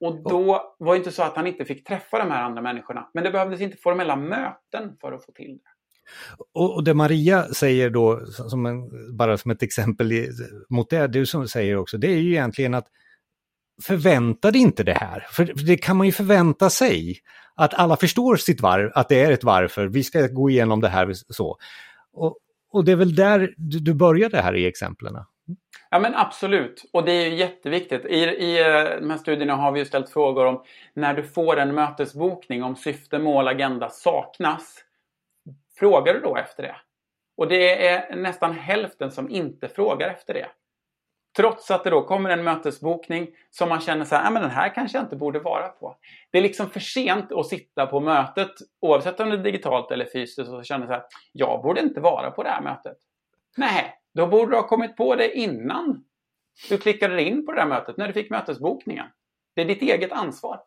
Och 0.00 0.22
då 0.22 0.74
var 0.78 0.92
det 0.92 0.98
inte 0.98 1.12
så 1.12 1.22
att 1.22 1.36
han 1.36 1.46
inte 1.46 1.64
fick 1.64 1.86
träffa 1.86 2.18
de 2.18 2.30
här 2.30 2.42
andra 2.42 2.62
människorna. 2.62 3.10
Men 3.14 3.24
det 3.24 3.30
behövdes 3.30 3.60
inte 3.60 3.76
formella 3.76 4.16
möten 4.16 4.96
för 5.00 5.12
att 5.12 5.24
få 5.24 5.32
till 5.32 5.58
det. 5.58 5.70
Och, 6.60 6.84
det 6.84 6.94
Maria 6.94 7.42
säger 7.42 7.90
då, 7.90 8.26
som 8.26 8.66
en, 8.66 9.16
bara 9.16 9.38
som 9.38 9.50
ett 9.50 9.62
exempel 9.62 10.12
mot 10.68 10.90
det 10.90 11.06
du 11.06 11.26
som 11.26 11.48
säger 11.48 11.76
också, 11.76 11.98
det 11.98 12.08
är 12.08 12.16
ju 12.16 12.30
egentligen 12.30 12.74
att 12.74 12.86
förväntade 13.82 14.58
inte 14.58 14.82
det 14.82 14.98
här. 15.00 15.26
För 15.30 15.44
det 15.66 15.76
kan 15.76 15.96
man 15.96 16.06
ju 16.06 16.12
förvänta 16.12 16.70
sig. 16.70 17.18
Att 17.54 17.74
alla 17.74 17.96
förstår 17.96 18.36
sitt 18.36 18.60
varv, 18.60 18.90
att 18.94 19.08
det 19.08 19.22
är 19.22 19.32
ett 19.32 19.44
varför, 19.44 19.86
vi 19.86 20.04
ska 20.04 20.26
gå 20.26 20.50
igenom 20.50 20.80
det 20.80 20.88
här 20.88 21.12
så. 21.14 21.56
Och, 22.12 22.38
och 22.70 22.84
det 22.84 22.92
är 22.92 22.96
väl 22.96 23.14
där 23.14 23.54
du, 23.56 23.78
du 23.78 23.94
började 23.94 24.40
här 24.42 24.56
i 24.56 24.66
exemplen? 24.66 25.14
Ja 25.90 25.98
men 25.98 26.14
absolut, 26.14 26.84
och 26.92 27.04
det 27.04 27.12
är 27.12 27.28
ju 27.28 27.34
jätteviktigt. 27.34 28.04
I, 28.04 28.16
I 28.16 28.60
eh, 28.60 29.00
de 29.00 29.10
här 29.10 29.16
studierna 29.16 29.56
har 29.56 29.72
vi 29.72 29.80
ju 29.80 29.86
ställt 29.86 30.10
frågor 30.10 30.46
om 30.46 30.62
när 30.94 31.14
du 31.14 31.22
får 31.22 31.58
en 31.58 31.74
mötesbokning, 31.74 32.62
om 32.62 32.76
syfte, 32.76 33.18
mål, 33.18 33.48
agenda 33.48 33.88
saknas. 33.88 34.84
Frågar 35.78 36.14
du 36.14 36.20
då 36.20 36.36
efter 36.36 36.62
det? 36.62 36.76
Och 37.36 37.48
det 37.48 37.86
är 37.88 38.16
nästan 38.16 38.52
hälften 38.52 39.10
som 39.10 39.30
inte 39.30 39.68
frågar 39.68 40.08
efter 40.08 40.34
det. 40.34 40.46
Trots 41.36 41.70
att 41.70 41.84
det 41.84 41.90
då 41.90 42.02
kommer 42.02 42.30
en 42.30 42.44
mötesbokning 42.44 43.28
som 43.50 43.68
man 43.68 43.80
känner 43.80 44.04
så 44.04 44.14
här, 44.16 44.30
men 44.30 44.42
den 44.42 44.50
här 44.50 44.74
kanske 44.74 44.98
jag 44.98 45.04
inte 45.04 45.16
borde 45.16 45.38
vara 45.38 45.68
på. 45.68 45.96
Det 46.30 46.38
är 46.38 46.42
liksom 46.42 46.70
för 46.70 46.80
sent 46.80 47.32
att 47.32 47.46
sitta 47.46 47.86
på 47.86 48.00
mötet, 48.00 48.50
oavsett 48.80 49.20
om 49.20 49.30
det 49.30 49.36
är 49.36 49.42
digitalt 49.42 49.90
eller 49.90 50.04
fysiskt, 50.12 50.50
och 50.50 50.66
känna 50.66 50.86
så 50.86 50.92
här, 50.92 51.02
jag 51.32 51.62
borde 51.62 51.80
inte 51.80 52.00
vara 52.00 52.30
på 52.30 52.42
det 52.42 52.48
här 52.48 52.62
mötet. 52.62 52.96
Nej, 53.56 53.94
då 54.14 54.26
borde 54.26 54.50
du 54.50 54.56
ha 54.56 54.68
kommit 54.68 54.96
på 54.96 55.14
det 55.14 55.38
innan 55.38 56.04
du 56.68 56.78
klickade 56.78 57.22
in 57.22 57.46
på 57.46 57.52
det 57.52 57.60
här 57.60 57.68
mötet, 57.68 57.96
när 57.96 58.06
du 58.06 58.12
fick 58.12 58.30
mötesbokningen. 58.30 59.06
Det 59.54 59.60
är 59.60 59.66
ditt 59.66 59.82
eget 59.82 60.12
ansvar. 60.12 60.60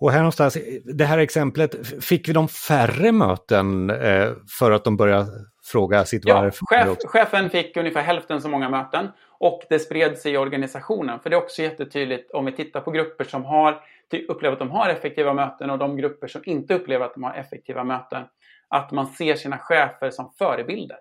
Och 0.00 0.10
här 0.10 0.18
någonstans, 0.18 0.58
det 0.84 1.04
här 1.04 1.18
exemplet, 1.18 2.04
fick 2.04 2.28
vi 2.28 2.32
de 2.32 2.48
färre 2.48 3.12
möten 3.12 3.90
eh, 3.90 4.28
för 4.58 4.70
att 4.70 4.84
de 4.84 4.96
började 4.96 5.26
fråga 5.64 6.04
sitt 6.04 6.22
ja, 6.26 6.34
varför? 6.34 6.66
Chef, 6.66 6.98
chefen 7.04 7.50
fick 7.50 7.76
ungefär 7.76 8.02
hälften 8.02 8.40
så 8.40 8.48
många 8.48 8.68
möten 8.68 9.08
och 9.38 9.62
det 9.68 9.78
spred 9.78 10.18
sig 10.18 10.32
i 10.32 10.36
organisationen. 10.36 11.20
För 11.20 11.30
det 11.30 11.36
är 11.36 11.42
också 11.42 11.62
jättetydligt 11.62 12.30
om 12.30 12.44
vi 12.44 12.52
tittar 12.52 12.80
på 12.80 12.90
grupper 12.90 13.24
som 13.24 13.44
har, 13.44 13.84
upplever 14.28 14.52
att 14.52 14.58
de 14.58 14.70
har 14.70 14.88
effektiva 14.88 15.34
möten 15.34 15.70
och 15.70 15.78
de 15.78 15.96
grupper 15.96 16.28
som 16.28 16.42
inte 16.44 16.74
upplever 16.74 17.06
att 17.06 17.14
de 17.14 17.22
har 17.22 17.34
effektiva 17.34 17.84
möten. 17.84 18.22
Att 18.68 18.90
man 18.90 19.06
ser 19.06 19.34
sina 19.34 19.58
chefer 19.58 20.10
som 20.10 20.32
förebilder. 20.38 20.98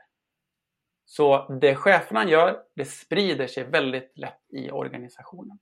Så 1.05 1.57
det 1.61 1.75
cheferna 1.75 2.29
gör, 2.29 2.57
det 2.75 2.85
sprider 2.85 3.47
sig 3.47 3.63
väldigt 3.63 4.11
lätt 4.15 4.41
i 4.53 4.71
organisationen. 4.71 5.59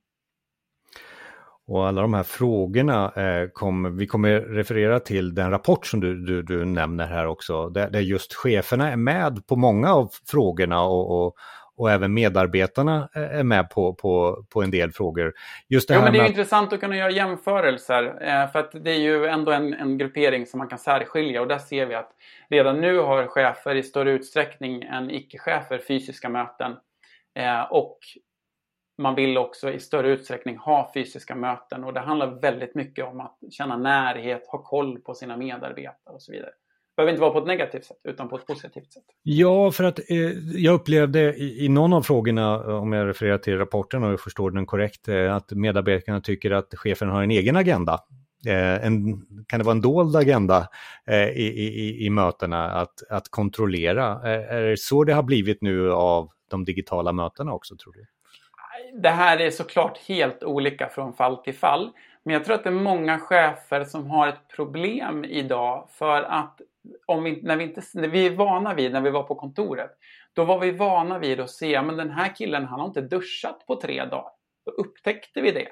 Och 1.68 1.86
alla 1.86 2.02
de 2.02 2.14
här 2.14 2.22
frågorna, 2.22 3.12
eh, 3.16 3.48
kom, 3.48 3.96
vi 3.96 4.06
kommer 4.06 4.40
referera 4.40 5.00
till 5.00 5.34
den 5.34 5.50
rapport 5.50 5.86
som 5.86 6.00
du, 6.00 6.24
du, 6.26 6.42
du 6.42 6.64
nämner 6.64 7.06
här 7.06 7.26
också, 7.26 7.68
där, 7.68 7.90
där, 7.90 8.00
just 8.00 8.34
cheferna 8.34 8.92
är 8.92 8.96
med 8.96 9.46
på 9.46 9.56
många 9.56 9.94
av 9.94 10.10
frågorna 10.26 10.82
och, 10.82 11.26
och, 11.26 11.34
och 11.76 11.90
även 11.90 12.14
medarbetarna 12.14 13.08
är 13.12 13.42
med 13.42 13.70
på, 13.70 13.94
på, 13.94 14.44
på 14.52 14.62
en 14.62 14.70
del 14.70 14.92
frågor. 14.92 15.32
Just 15.68 15.88
det, 15.88 15.94
jo, 15.94 16.00
men 16.00 16.12
det 16.12 16.18
är 16.18 16.22
att... 16.22 16.28
intressant 16.28 16.72
att 16.72 16.80
kunna 16.80 16.96
göra 16.96 17.10
jämförelser. 17.10 18.04
Eh, 18.04 18.50
för 18.50 18.58
att 18.58 18.72
det 18.84 18.90
är 18.90 19.00
ju 19.00 19.26
ändå 19.26 19.52
en, 19.52 19.74
en 19.74 19.98
gruppering 19.98 20.46
som 20.46 20.58
man 20.58 20.68
kan 20.68 20.78
särskilja 20.78 21.40
och 21.40 21.48
där 21.48 21.58
ser 21.58 21.86
vi 21.86 21.94
att 21.94 22.10
redan 22.50 22.80
nu 22.80 22.98
har 22.98 23.26
chefer 23.26 23.74
i 23.74 23.82
större 23.82 24.10
utsträckning 24.10 24.82
än 24.82 25.10
icke-chefer 25.10 25.80
fysiska 25.88 26.28
möten. 26.28 26.76
Eh, 27.38 27.62
och 27.62 27.98
man 28.98 29.14
vill 29.14 29.38
också 29.38 29.72
i 29.72 29.80
större 29.80 30.08
utsträckning 30.08 30.56
ha 30.56 30.90
fysiska 30.94 31.34
möten 31.34 31.84
och 31.84 31.94
det 31.94 32.00
handlar 32.00 32.40
väldigt 32.40 32.74
mycket 32.74 33.04
om 33.04 33.20
att 33.20 33.38
känna 33.50 33.76
närhet, 33.76 34.46
ha 34.46 34.62
koll 34.62 34.98
på 34.98 35.14
sina 35.14 35.36
medarbetare 35.36 36.14
och 36.14 36.22
så 36.22 36.32
vidare. 36.32 36.50
Det 36.50 37.00
behöver 37.00 37.12
inte 37.12 37.20
vara 37.20 37.32
på 37.32 37.38
ett 37.38 37.46
negativt 37.46 37.84
sätt 37.84 38.00
utan 38.04 38.28
på 38.28 38.36
ett 38.36 38.46
positivt 38.46 38.92
sätt. 38.92 39.02
Ja, 39.22 39.70
för 39.70 39.84
att 39.84 39.98
eh, 40.10 40.16
jag 40.54 40.74
upplevde 40.74 41.34
i, 41.34 41.64
i, 41.64 41.68
någon 41.68 41.92
av 41.92 42.02
frågorna, 42.02 42.78
om 42.78 42.92
jag 42.92 43.08
refererar 43.08 43.38
till 43.38 43.58
rapporten 43.58 44.04
och 44.04 44.12
jag 44.12 44.20
förstår 44.20 44.50
den 44.50 44.66
korrekt, 44.66 45.08
eh, 45.08 45.34
att 45.34 45.52
medarbetarna 45.52 46.20
tycker 46.20 46.50
att 46.50 46.74
chefen 46.74 47.08
har 47.08 47.22
en 47.22 47.30
egen 47.30 47.56
agenda. 47.56 48.00
Eh, 48.46 48.86
en, 48.86 49.26
kan 49.46 49.58
det 49.58 49.64
vara 49.64 49.74
en 49.74 49.80
dold 49.80 50.16
agenda 50.16 50.68
eh, 51.06 51.28
i, 51.28 51.46
i, 51.46 52.06
i 52.06 52.10
mötena 52.10 52.70
att, 52.70 53.02
att 53.10 53.28
kontrollera? 53.28 54.12
Eh, 54.12 54.54
är 54.54 54.62
det 54.62 54.78
så 54.78 55.04
det 55.04 55.12
har 55.12 55.22
blivit 55.22 55.62
nu 55.62 55.92
av 55.92 56.30
de 56.50 56.64
digitala 56.64 57.12
mötena 57.12 57.52
också, 57.52 57.76
tror 57.76 57.92
du? 57.92 58.06
Det 58.94 59.08
här 59.08 59.40
är 59.40 59.50
såklart 59.50 59.98
helt 59.98 60.42
olika 60.42 60.88
från 60.88 61.12
fall 61.12 61.36
till 61.36 61.54
fall. 61.54 61.90
Men 62.22 62.32
jag 62.32 62.44
tror 62.44 62.54
att 62.54 62.64
det 62.64 62.70
är 62.70 62.74
många 62.74 63.18
chefer 63.18 63.84
som 63.84 64.10
har 64.10 64.28
ett 64.28 64.48
problem 64.56 65.24
idag 65.24 65.88
för 65.90 66.22
att 66.22 66.60
om 67.06 67.24
vi, 67.24 67.42
när, 67.42 67.56
vi 67.56 67.64
inte, 67.64 67.82
när 67.94 68.08
vi 68.08 68.26
är 68.26 68.30
vana 68.30 68.74
vid, 68.74 68.92
när 68.92 69.00
vi 69.00 69.10
var 69.10 69.22
på 69.22 69.34
kontoret, 69.34 69.90
då 70.32 70.44
var 70.44 70.58
vi 70.58 70.70
vana 70.70 71.18
vid 71.18 71.40
att 71.40 71.50
se, 71.50 71.82
men 71.82 71.96
den 71.96 72.10
här 72.10 72.34
killen 72.34 72.64
han 72.64 72.80
har 72.80 72.86
inte 72.86 73.00
duschat 73.00 73.66
på 73.66 73.80
tre 73.80 74.04
dagar. 74.04 74.30
Då 74.66 74.72
upptäckte 74.72 75.40
vi 75.40 75.50
det. 75.50 75.68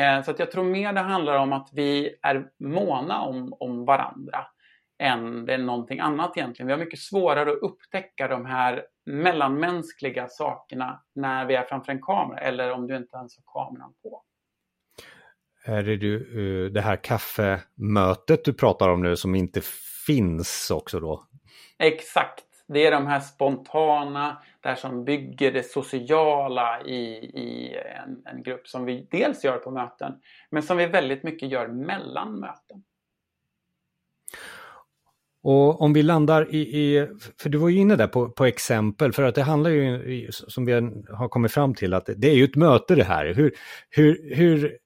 Eh, 0.00 0.22
så 0.22 0.30
att 0.30 0.38
jag 0.38 0.50
tror 0.50 0.64
mer 0.64 0.92
det 0.92 1.00
handlar 1.00 1.38
om 1.38 1.52
att 1.52 1.68
vi 1.72 2.16
är 2.22 2.46
måna 2.58 3.22
om, 3.22 3.54
om 3.60 3.84
varandra 3.84 4.46
än 4.98 5.46
det 5.46 5.54
är 5.54 5.58
någonting 5.58 6.00
annat 6.00 6.36
egentligen. 6.36 6.66
Vi 6.66 6.72
har 6.72 6.80
mycket 6.80 6.98
svårare 6.98 7.52
att 7.52 7.58
upptäcka 7.58 8.28
de 8.28 8.46
här 8.46 8.86
mellanmänskliga 9.06 10.28
sakerna 10.28 11.02
när 11.14 11.46
vi 11.46 11.54
är 11.54 11.64
framför 11.64 11.92
en 11.92 12.02
kamera 12.02 12.38
eller 12.38 12.72
om 12.72 12.86
du 12.86 12.96
inte 12.96 13.16
ens 13.16 13.36
har 13.36 13.66
kameran 13.66 13.94
på. 14.02 14.22
Är 15.66 15.82
det 15.82 15.96
du, 15.96 16.16
eh, 16.16 16.72
det 16.72 16.80
här 16.80 16.96
kaffemötet 16.96 18.44
du 18.44 18.52
pratar 18.52 18.88
om 18.88 19.02
nu 19.02 19.16
som 19.16 19.34
inte 19.34 19.60
finns 20.06 20.70
också 20.70 21.00
då? 21.00 21.26
Exakt. 21.78 22.44
Det 22.66 22.86
är 22.86 22.90
de 22.90 23.06
här 23.06 23.20
spontana, 23.20 24.42
där 24.60 24.74
som 24.74 25.04
bygger 25.04 25.52
det 25.52 25.62
sociala 25.62 26.82
i, 26.82 27.00
i 27.24 27.76
en, 28.04 28.22
en 28.24 28.42
grupp 28.42 28.68
som 28.68 28.84
vi 28.84 29.08
dels 29.10 29.44
gör 29.44 29.58
på 29.58 29.70
möten, 29.70 30.12
men 30.50 30.62
som 30.62 30.76
vi 30.76 30.86
väldigt 30.86 31.22
mycket 31.22 31.50
gör 31.50 31.68
mellan 31.68 32.40
möten. 32.40 32.84
Och 35.44 35.80
om 35.80 35.92
vi 35.92 36.02
landar 36.02 36.54
i, 36.54 36.58
i, 36.58 37.08
för 37.40 37.48
du 37.48 37.58
var 37.58 37.68
ju 37.68 37.78
inne 37.78 37.96
där 37.96 38.06
på, 38.06 38.28
på 38.28 38.44
exempel, 38.44 39.12
för 39.12 39.22
att 39.22 39.34
det 39.34 39.42
handlar 39.42 39.70
ju, 39.70 40.28
som 40.30 40.64
vi 40.64 40.72
har 41.08 41.28
kommit 41.28 41.52
fram 41.52 41.74
till, 41.74 41.94
att 41.94 42.08
det 42.16 42.28
är 42.30 42.34
ju 42.34 42.44
ett 42.44 42.56
möte 42.56 42.94
det 42.94 43.04
här. 43.04 43.34
Hur, 43.34 43.54
hur, 43.90 44.34
hur 44.34 44.78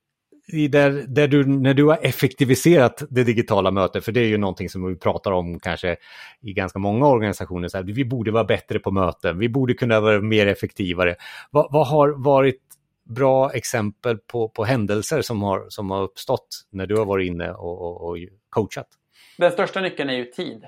där, 0.69 1.05
där 1.09 1.29
du, 1.29 1.47
när 1.47 1.75
du 1.75 1.85
har 1.85 1.99
effektiviserat 2.03 3.03
det 3.11 3.25
digitala 3.25 3.71
mötet, 3.71 4.05
för 4.05 4.13
det 4.13 4.21
är 4.21 4.27
ju 4.27 4.39
någonting 4.39 4.69
som 4.69 4.89
vi 4.89 4.97
pratar 4.97 5.33
om 5.33 5.61
kanske 5.61 5.97
i 6.43 6.53
ganska 6.53 6.79
många 6.79 7.07
organisationer, 7.07 7.69
så 7.69 7.77
här, 7.77 7.85
vi 7.85 8.05
borde 8.05 8.31
vara 8.31 8.45
bättre 8.45 8.79
på 8.79 8.91
möten, 8.91 9.39
vi 9.39 9.49
borde 9.49 9.75
kunna 9.75 10.01
vara 10.01 10.21
mer 10.21 10.47
effektivare. 10.47 11.17
Vad, 11.51 11.73
vad 11.73 11.87
har 11.87 12.09
varit 12.09 12.63
bra 13.09 13.51
exempel 13.51 14.19
på, 14.19 14.49
på 14.49 14.65
händelser 14.65 15.23
som 15.23 15.43
har, 15.43 15.67
som 15.69 15.91
har 15.91 16.03
uppstått 16.03 16.49
när 16.71 16.87
du 16.87 16.97
har 16.97 17.05
varit 17.05 17.27
inne 17.27 17.51
och, 17.51 17.81
och, 17.81 18.09
och 18.09 18.17
coachat? 18.51 18.98
Den 19.39 19.51
största 19.51 19.81
nyckeln 19.81 20.11
är 20.11 20.15
ju 20.15 20.25
tid. 20.25 20.65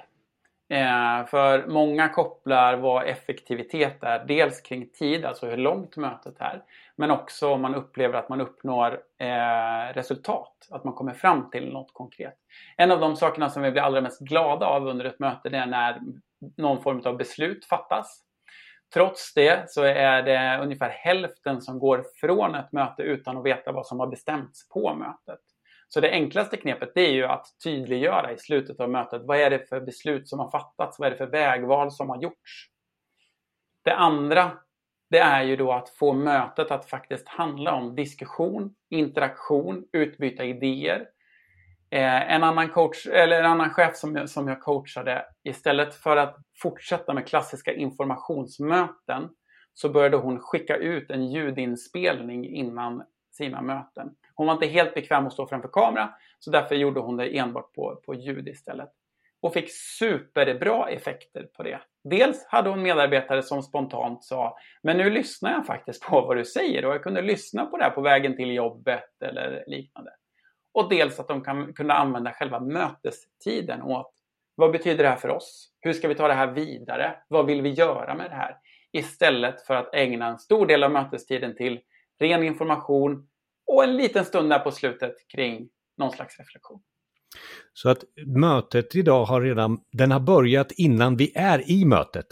Eh, 0.68 1.26
för 1.26 1.66
många 1.66 2.08
kopplar 2.08 2.76
vad 2.76 3.06
effektivitet 3.06 4.02
är. 4.02 4.24
Dels 4.24 4.60
kring 4.60 4.90
tid, 4.90 5.24
alltså 5.24 5.46
hur 5.46 5.56
långt 5.56 5.96
mötet 5.96 6.34
är. 6.38 6.62
Men 6.96 7.10
också 7.10 7.52
om 7.52 7.62
man 7.62 7.74
upplever 7.74 8.18
att 8.18 8.28
man 8.28 8.40
uppnår 8.40 9.00
eh, 9.18 9.94
resultat. 9.94 10.68
Att 10.70 10.84
man 10.84 10.94
kommer 10.94 11.12
fram 11.12 11.50
till 11.50 11.72
något 11.72 11.92
konkret. 11.92 12.36
En 12.76 12.90
av 12.90 13.00
de 13.00 13.16
sakerna 13.16 13.50
som 13.50 13.62
vi 13.62 13.70
blir 13.70 13.82
allra 13.82 14.00
mest 14.00 14.20
glada 14.20 14.66
av 14.66 14.86
under 14.86 15.04
ett 15.04 15.18
möte 15.18 15.48
det 15.48 15.58
är 15.58 15.66
när 15.66 16.00
någon 16.56 16.82
form 16.82 17.02
av 17.04 17.16
beslut 17.16 17.64
fattas. 17.64 18.22
Trots 18.94 19.34
det 19.34 19.70
så 19.70 19.82
är 19.82 20.22
det 20.22 20.60
ungefär 20.62 20.90
hälften 20.90 21.60
som 21.60 21.78
går 21.78 22.04
från 22.20 22.54
ett 22.54 22.72
möte 22.72 23.02
utan 23.02 23.36
att 23.36 23.44
veta 23.44 23.72
vad 23.72 23.86
som 23.86 24.00
har 24.00 24.06
bestämts 24.06 24.68
på 24.68 24.94
mötet. 24.94 25.40
Så 25.92 26.00
det 26.00 26.10
enklaste 26.10 26.56
knepet 26.56 26.92
det 26.94 27.00
är 27.00 27.12
ju 27.12 27.24
att 27.24 27.46
tydliggöra 27.64 28.32
i 28.32 28.38
slutet 28.38 28.80
av 28.80 28.90
mötet. 28.90 29.22
Vad 29.24 29.38
är 29.38 29.50
det 29.50 29.68
för 29.68 29.80
beslut 29.80 30.28
som 30.28 30.38
har 30.38 30.50
fattats? 30.50 30.98
Vad 30.98 31.06
är 31.06 31.10
det 31.10 31.16
för 31.16 31.26
vägval 31.26 31.92
som 31.92 32.08
har 32.08 32.22
gjorts? 32.22 32.66
Det 33.84 33.94
andra 33.94 34.52
det 35.10 35.18
är 35.18 35.42
ju 35.42 35.56
då 35.56 35.72
att 35.72 35.88
få 35.88 36.12
mötet 36.12 36.70
att 36.70 36.90
faktiskt 36.90 37.28
handla 37.28 37.74
om 37.74 37.94
diskussion, 37.94 38.74
interaktion, 38.90 39.84
utbyta 39.92 40.44
idéer. 40.44 41.06
Eh, 41.90 42.32
en 42.34 42.42
annan 42.42 42.68
coach, 42.68 43.06
eller 43.06 43.38
en 43.38 43.50
annan 43.50 43.70
chef 43.70 43.96
som, 43.96 44.28
som 44.28 44.48
jag 44.48 44.60
coachade, 44.60 45.24
istället 45.44 45.94
för 45.94 46.16
att 46.16 46.36
fortsätta 46.62 47.14
med 47.14 47.26
klassiska 47.26 47.74
informationsmöten 47.74 49.28
så 49.74 49.88
började 49.88 50.16
hon 50.16 50.40
skicka 50.40 50.76
ut 50.76 51.10
en 51.10 51.26
ljudinspelning 51.26 52.46
innan 52.48 53.02
sina 53.30 53.62
möten. 53.62 54.10
Hon 54.40 54.46
var 54.46 54.54
inte 54.54 54.66
helt 54.66 54.94
bekväm 54.94 55.26
att 55.26 55.32
stå 55.32 55.46
framför 55.46 55.68
kamera 55.68 56.14
så 56.38 56.50
därför 56.50 56.74
gjorde 56.74 57.00
hon 57.00 57.16
det 57.16 57.38
enbart 57.38 57.72
på, 57.72 58.00
på 58.06 58.14
ljud 58.14 58.48
istället. 58.48 58.88
Och 59.40 59.52
fick 59.52 59.70
superbra 59.98 60.88
effekter 60.88 61.48
på 61.56 61.62
det. 61.62 61.80
Dels 62.04 62.46
hade 62.46 62.70
hon 62.70 62.82
medarbetare 62.82 63.42
som 63.42 63.62
spontant 63.62 64.24
sa 64.24 64.56
Men 64.82 64.96
nu 64.96 65.10
lyssnar 65.10 65.52
jag 65.52 65.66
faktiskt 65.66 66.02
på 66.02 66.20
vad 66.20 66.36
du 66.36 66.44
säger 66.44 66.84
och 66.84 66.94
jag 66.94 67.02
kunde 67.02 67.22
lyssna 67.22 67.66
på 67.66 67.76
det 67.76 67.84
här 67.84 67.90
på 67.90 68.00
vägen 68.00 68.36
till 68.36 68.54
jobbet 68.54 69.22
eller 69.22 69.64
liknande. 69.66 70.10
Och 70.72 70.88
dels 70.88 71.20
att 71.20 71.28
de 71.28 71.44
kan, 71.44 71.72
kunde 71.72 71.94
använda 71.94 72.32
själva 72.32 72.60
mötestiden 72.60 73.82
åt 73.82 74.12
vad 74.54 74.72
betyder 74.72 75.04
det 75.04 75.10
här 75.10 75.16
för 75.16 75.30
oss? 75.30 75.72
Hur 75.80 75.92
ska 75.92 76.08
vi 76.08 76.14
ta 76.14 76.28
det 76.28 76.34
här 76.34 76.52
vidare? 76.52 77.16
Vad 77.28 77.46
vill 77.46 77.62
vi 77.62 77.70
göra 77.70 78.14
med 78.14 78.30
det 78.30 78.36
här? 78.36 78.56
Istället 78.92 79.62
för 79.62 79.74
att 79.74 79.94
ägna 79.94 80.26
en 80.26 80.38
stor 80.38 80.66
del 80.66 80.84
av 80.84 80.90
mötestiden 80.90 81.56
till 81.56 81.80
ren 82.20 82.42
information 82.42 83.29
och 83.70 83.84
en 83.84 83.96
liten 83.96 84.24
stund 84.24 84.50
där 84.50 84.58
på 84.58 84.70
slutet 84.70 85.14
kring 85.28 85.68
någon 85.98 86.10
slags 86.10 86.38
reflektion. 86.38 86.80
Så 87.72 87.90
att 87.90 88.04
mötet 88.26 88.94
idag 88.94 89.24
har 89.24 89.40
redan, 89.40 89.80
den 89.92 90.10
har 90.10 90.20
börjat 90.20 90.72
innan 90.72 91.16
vi 91.16 91.32
är 91.34 91.70
i 91.70 91.84
mötet? 91.84 92.26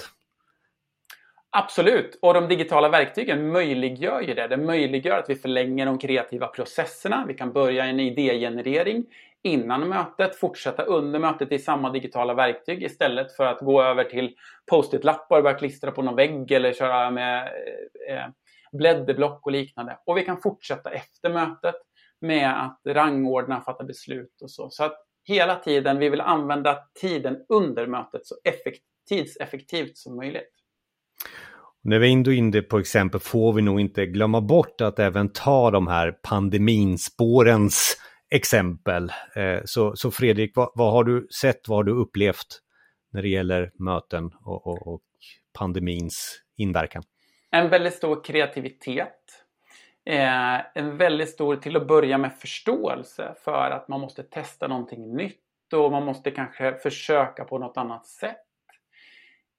Absolut, 1.50 2.18
och 2.22 2.34
de 2.34 2.48
digitala 2.48 2.88
verktygen 2.88 3.52
möjliggör 3.52 4.20
ju 4.20 4.34
det. 4.34 4.48
Det 4.48 4.56
möjliggör 4.56 5.18
att 5.18 5.30
vi 5.30 5.34
förlänger 5.34 5.86
de 5.86 5.98
kreativa 5.98 6.46
processerna. 6.46 7.24
Vi 7.28 7.34
kan 7.34 7.52
börja 7.52 7.84
en 7.84 8.00
idégenerering 8.00 9.04
innan 9.42 9.88
mötet, 9.88 10.36
fortsätta 10.36 10.82
under 10.82 11.18
mötet 11.18 11.52
i 11.52 11.58
samma 11.58 11.90
digitala 11.90 12.34
verktyg 12.34 12.82
istället 12.82 13.36
för 13.36 13.44
att 13.44 13.60
gå 13.60 13.82
över 13.82 14.04
till 14.04 14.34
post-it-lappar 14.70 15.36
och 15.36 15.42
börja 15.42 15.58
klistra 15.58 15.90
på 15.90 16.02
någon 16.02 16.16
vägg 16.16 16.52
eller 16.52 16.72
köra 16.72 17.10
med 17.10 17.42
eh, 18.08 18.26
blädderblock 18.72 19.46
och 19.46 19.52
liknande. 19.52 19.98
Och 20.06 20.16
vi 20.16 20.24
kan 20.24 20.40
fortsätta 20.40 20.90
efter 20.90 21.32
mötet 21.32 21.74
med 22.20 22.64
att 22.64 22.80
rangordna, 22.86 23.60
fatta 23.60 23.84
beslut 23.84 24.42
och 24.42 24.50
så. 24.50 24.70
Så 24.70 24.84
att 24.84 24.96
hela 25.24 25.56
tiden, 25.56 25.98
vi 25.98 26.08
vill 26.08 26.20
använda 26.20 26.78
tiden 27.00 27.36
under 27.48 27.86
mötet 27.86 28.26
så 28.26 28.34
effekt, 28.44 28.82
tidseffektivt 29.08 29.96
som 29.96 30.16
möjligt. 30.16 30.50
När 31.82 31.98
vi 31.98 32.08
är 32.08 32.12
ändå 32.12 32.32
inne 32.32 32.62
på 32.62 32.78
exempel 32.78 33.20
får 33.20 33.52
vi 33.52 33.62
nog 33.62 33.80
inte 33.80 34.06
glömma 34.06 34.40
bort 34.40 34.80
att 34.80 34.98
även 34.98 35.28
ta 35.28 35.70
de 35.70 35.86
här 35.86 36.12
pandeminspårens 36.12 37.96
exempel. 38.30 39.12
Eh, 39.36 39.60
så, 39.64 39.96
så 39.96 40.10
Fredrik, 40.10 40.52
vad, 40.56 40.70
vad, 40.74 40.92
har 40.92 41.04
du 41.04 41.28
sett, 41.40 41.68
vad 41.68 41.78
har 41.78 41.84
du 41.84 41.92
upplevt 41.92 42.60
när 43.12 43.22
det 43.22 43.28
gäller 43.28 43.70
möten 43.78 44.24
och, 44.44 44.66
och, 44.66 44.94
och 44.94 45.02
pandemins 45.58 46.40
inverkan? 46.56 47.02
En 47.50 47.68
väldigt 47.68 47.94
stor 47.94 48.24
kreativitet. 48.24 49.44
Eh, 50.04 50.60
en 50.74 50.96
väldigt 50.96 51.30
stor, 51.30 51.56
till 51.56 51.76
att 51.76 51.86
börja 51.86 52.18
med, 52.18 52.32
förståelse 52.32 53.34
för 53.44 53.70
att 53.70 53.88
man 53.88 54.00
måste 54.00 54.22
testa 54.22 54.68
någonting 54.68 55.16
nytt 55.16 55.72
och 55.74 55.92
man 55.92 56.04
måste 56.04 56.30
kanske 56.30 56.74
försöka 56.74 57.44
på 57.44 57.58
något 57.58 57.76
annat 57.76 58.06
sätt. 58.06 58.44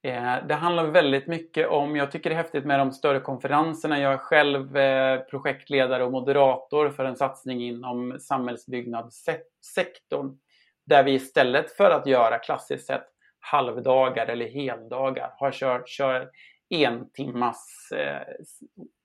Eh, 0.03 0.35
det 0.47 0.53
handlar 0.53 0.85
väldigt 0.85 1.27
mycket 1.27 1.67
om, 1.67 1.95
jag 1.95 2.11
tycker 2.11 2.29
det 2.29 2.33
är 2.33 2.37
häftigt 2.37 2.65
med 2.65 2.79
de 2.79 2.91
större 2.91 3.19
konferenserna. 3.19 3.99
Jag 3.99 4.13
är 4.13 4.17
själv 4.17 4.77
eh, 4.77 5.19
projektledare 5.19 6.03
och 6.03 6.11
moderator 6.11 6.89
för 6.89 7.05
en 7.05 7.15
satsning 7.15 7.63
inom 7.63 8.19
samhällsbyggnadssektorn. 8.19 10.37
Där 10.85 11.03
vi 11.03 11.11
istället 11.11 11.71
för 11.71 11.91
att 11.91 12.07
göra 12.07 12.37
klassiskt 12.37 12.87
sett 12.87 13.07
halvdagar 13.39 14.27
eller 14.27 14.47
heldagar 14.47 15.33
har 15.37 15.51
kört, 15.51 15.89
kör 15.89 16.29
en 16.69 17.09
timmas 17.11 17.91
eh, 17.91 18.21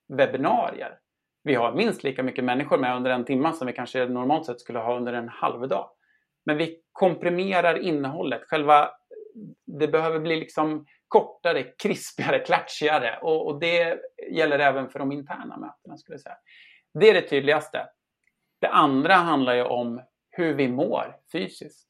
webbinarier. 0.08 0.98
Vi 1.42 1.54
har 1.54 1.74
minst 1.74 2.04
lika 2.04 2.22
mycket 2.22 2.44
människor 2.44 2.78
med 2.78 2.96
under 2.96 3.10
en 3.10 3.24
timme 3.24 3.52
som 3.52 3.66
vi 3.66 3.72
kanske 3.72 4.06
normalt 4.06 4.46
sett 4.46 4.60
skulle 4.60 4.78
ha 4.78 4.96
under 4.96 5.12
en 5.12 5.28
halv 5.28 5.68
dag. 5.68 5.90
Men 6.46 6.56
vi 6.56 6.80
komprimerar 6.92 7.78
innehållet. 7.78 8.42
Själva 8.44 8.90
det 9.66 9.88
behöver 9.88 10.20
bli 10.20 10.36
liksom 10.36 10.86
kortare, 11.08 11.62
krispigare, 11.62 12.38
klatschigare 12.38 13.18
och, 13.22 13.46
och, 13.46 13.60
det 13.60 13.98
gäller 14.30 14.58
även 14.58 14.88
för 14.88 14.98
de 14.98 15.12
interna 15.12 15.56
mötena 15.56 15.96
skulle 15.96 16.14
jag 16.14 16.20
säga. 16.20 16.36
Det 16.94 17.10
är 17.10 17.14
det 17.14 17.28
tydligaste. 17.28 17.88
Det 18.60 18.68
andra 18.68 19.14
handlar 19.14 19.54
ju 19.54 19.62
om 19.62 20.02
hur 20.30 20.54
vi 20.54 20.68
mår 20.68 21.16
fysiskt. 21.32 21.88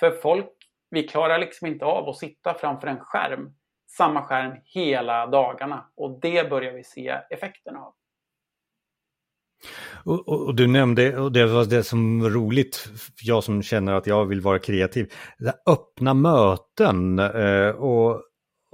För 0.00 0.10
folk, 0.10 0.52
vi 0.90 1.08
klarar 1.08 1.38
liksom 1.38 1.66
inte 1.66 1.84
av 1.84 2.08
att 2.08 2.16
sitta 2.16 2.54
framför 2.54 2.88
en 2.88 3.00
skärm, 3.00 3.54
samma 3.96 4.22
skärm 4.22 4.52
hela 4.64 5.26
dagarna 5.26 5.84
och 5.96 6.18
det 6.22 6.50
börjar 6.50 6.72
vi 6.72 6.84
se 6.84 7.08
effekterna 7.30 7.78
av. 7.78 7.92
Och, 10.04 10.28
och, 10.28 10.46
och, 10.46 10.54
du 10.54 10.66
nämnde, 10.66 11.18
och 11.18 11.32
det 11.32 11.46
var 11.46 11.64
det 11.64 11.82
som 11.82 12.20
var 12.20 12.30
roligt, 12.30 12.88
jag 13.22 13.44
som 13.44 13.62
känner 13.62 13.92
att 13.92 14.06
jag 14.06 14.24
vill 14.24 14.40
vara 14.40 14.58
kreativ, 14.58 15.12
öppna 15.66 16.14
möten 16.14 17.18
eh, 17.18 17.68
och 17.68 18.22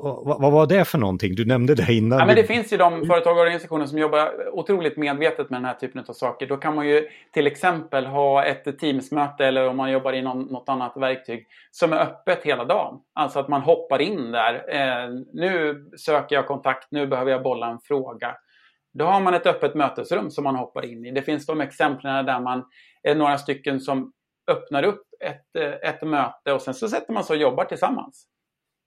vad, 0.03 0.41
vad, 0.41 0.53
var 0.53 0.67
det 0.67 0.85
för 0.85 0.99
någonting? 0.99 1.35
Du 1.35 1.45
nämnde 1.45 1.75
det 1.75 1.93
innan. 1.93 2.19
Ja, 2.19 2.27
men 2.27 2.37
det 2.37 2.45
finns 2.45 2.73
ju 2.73 2.77
de 2.77 3.07
företag 3.07 3.37
och 3.37 3.43
organisationer 3.43 3.87
som 3.87 3.99
jobbar 3.99 4.49
otroligt 4.53 4.97
medvetet 4.97 5.51
med 5.51 5.61
den 5.61 5.65
här 5.65 5.75
typen 5.75 6.05
av 6.09 6.13
saker. 6.13 6.47
Då 6.47 6.57
kan 6.57 6.75
man 6.75 6.89
ju 6.89 7.09
till 7.33 7.47
exempel 7.47 8.07
ha 8.07 8.45
ett 8.45 8.79
Teamsmöte 8.79 9.47
eller 9.47 9.69
om 9.69 9.77
man 9.77 9.93
jobbar 9.93 10.13
i 10.13 10.23
någon, 10.23 10.43
något 10.43 10.69
annat 10.69 10.97
verktyg 10.97 11.47
som 11.71 11.93
är 11.93 11.97
öppet 11.97 12.43
hela 12.43 12.65
dagen. 12.65 13.01
Alltså 13.15 13.39
att 13.39 13.49
man 13.49 13.61
hoppar 13.61 14.03
in 14.03 14.33
där. 14.33 14.55
Eh, 14.69 15.11
nu 15.33 15.85
söker 15.97 16.37
jag 16.37 16.47
kontakt, 16.47 16.89
nu 16.91 17.07
behöver 17.07 17.31
jag 17.31 17.43
bolla 17.43 17.71
en 17.71 17.79
fråga. 17.85 18.37
Då 18.95 19.05
har 19.05 19.21
man 19.21 19.35
ett 19.35 19.47
öppet 19.47 19.75
mötesrum 19.75 20.31
som 20.31 20.45
man 20.45 20.57
hoppar 20.57 20.85
in 20.85 21.07
i. 21.07 21.11
Det 21.11 21.23
finns 21.23 21.47
de 21.47 21.61
exemplen 21.61 22.27
där 22.27 22.41
man 22.41 22.65
är 23.03 23.15
några 23.15 23.39
stycken 23.39 23.81
som 23.81 24.13
öppnar 24.51 24.83
upp 24.83 25.03
ett, 25.25 25.57
eh, 25.59 25.91
ett 25.91 26.03
möte 26.03 26.53
och 26.53 26.63
sen 26.63 26.75
så 26.75 26.89
sätter 26.89 27.13
man 27.13 27.25
sig 27.25 27.37
och 27.37 27.43
jobbar 27.43 27.65
tillsammans. 27.65 28.29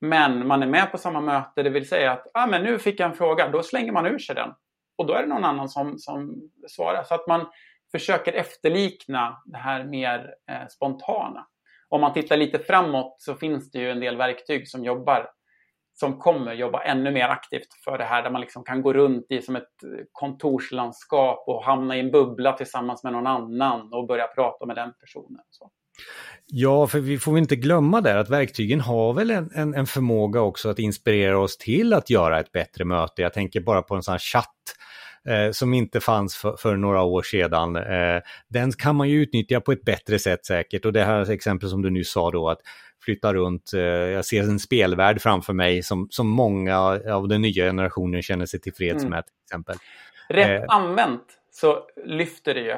Men 0.01 0.47
man 0.47 0.63
är 0.63 0.67
med 0.67 0.91
på 0.91 0.97
samma 0.97 1.21
möte, 1.21 1.63
det 1.63 1.69
vill 1.69 1.87
säga 1.87 2.11
att 2.11 2.27
ah, 2.33 2.47
men 2.47 2.63
nu 2.63 2.79
fick 2.79 2.99
jag 2.99 3.09
en 3.09 3.15
fråga, 3.15 3.49
då 3.49 3.63
slänger 3.63 3.91
man 3.91 4.05
ur 4.05 4.19
sig 4.19 4.35
den. 4.35 4.53
Och 4.97 5.05
då 5.05 5.13
är 5.13 5.21
det 5.21 5.27
någon 5.27 5.43
annan 5.43 5.69
som, 5.69 5.99
som 5.99 6.49
svarar. 6.67 7.03
Så 7.03 7.15
att 7.15 7.27
man 7.27 7.45
försöker 7.91 8.33
efterlikna 8.33 9.41
det 9.45 9.57
här 9.57 9.83
mer 9.83 10.35
eh, 10.51 10.67
spontana. 10.67 11.47
Om 11.89 12.01
man 12.01 12.13
tittar 12.13 12.37
lite 12.37 12.59
framåt 12.59 13.15
så 13.19 13.35
finns 13.35 13.71
det 13.71 13.79
ju 13.79 13.91
en 13.91 13.99
del 13.99 14.17
verktyg 14.17 14.67
som 14.67 14.85
jobbar 14.85 15.29
som 15.97 16.19
kommer 16.19 16.53
jobba 16.53 16.83
ännu 16.83 17.11
mer 17.11 17.29
aktivt 17.29 17.73
för 17.83 17.97
det 17.97 18.03
här 18.03 18.23
där 18.23 18.29
man 18.29 18.41
liksom 18.41 18.63
kan 18.63 18.81
gå 18.81 18.93
runt 18.93 19.25
i 19.29 19.41
som 19.41 19.55
ett 19.55 19.73
kontorslandskap 20.11 21.43
och 21.47 21.63
hamna 21.63 21.97
i 21.97 21.99
en 21.99 22.11
bubbla 22.11 22.53
tillsammans 22.53 23.03
med 23.03 23.13
någon 23.13 23.27
annan 23.27 23.93
och 23.93 24.07
börja 24.07 24.27
prata 24.27 24.65
med 24.65 24.75
den 24.75 24.93
personen. 24.99 25.41
Så. 25.49 25.71
Ja, 26.47 26.87
för 26.87 26.99
vi 26.99 27.17
får 27.17 27.37
inte 27.37 27.55
glömma 27.55 28.01
där 28.01 28.17
att 28.17 28.29
verktygen 28.29 28.81
har 28.81 29.13
väl 29.13 29.31
en, 29.31 29.51
en, 29.55 29.73
en, 29.73 29.87
förmåga 29.87 30.41
också 30.41 30.69
att 30.69 30.79
inspirera 30.79 31.39
oss 31.39 31.57
till 31.57 31.93
att 31.93 32.09
göra 32.09 32.39
ett 32.39 32.51
bättre 32.51 32.85
möte. 32.85 33.21
Jag 33.21 33.33
tänker 33.33 33.61
bara 33.61 33.81
på 33.81 33.95
en 33.95 34.03
sån 34.03 34.11
här 34.11 34.19
chatt 34.19 34.75
eh, 35.27 35.51
som 35.51 35.73
inte 35.73 35.99
fanns 35.99 36.35
för, 36.35 36.55
för, 36.57 36.75
några 36.75 37.01
år 37.01 37.21
sedan. 37.21 37.75
Eh, 37.75 38.21
den 38.47 38.71
kan 38.71 38.95
man 38.95 39.09
ju 39.09 39.21
utnyttja 39.21 39.61
på 39.61 39.71
ett 39.71 39.85
bättre 39.85 40.19
sätt 40.19 40.45
säkert 40.45 40.85
och 40.85 40.93
det 40.93 41.03
här 41.03 41.31
exempel 41.31 41.69
som 41.69 41.81
du 41.81 41.89
nyss 41.89 42.11
sa 42.11 42.31
då 42.31 42.49
att 42.49 42.59
flytta 43.05 43.33
runt. 43.33 43.73
Eh, 43.73 43.81
jag 43.81 44.25
ser 44.25 44.43
en 44.43 44.59
spelvärld 44.59 45.21
framför 45.21 45.53
mig 45.53 45.83
som, 45.83 46.07
som 46.11 46.27
många 46.27 46.79
av 47.13 47.27
den 47.27 47.41
nya 47.41 47.65
generationen 47.65 48.21
känner 48.21 48.45
sig 48.45 48.59
tillfreds 48.59 49.03
mm. 49.03 49.09
med 49.09 49.25
till 49.25 49.33
exempel. 49.45 49.75
Rätt 50.29 50.63
eh. 50.63 50.75
använt 50.75 51.25
så 51.51 51.83
lyfter 52.05 52.53
det 52.53 52.61
ju 52.61 52.75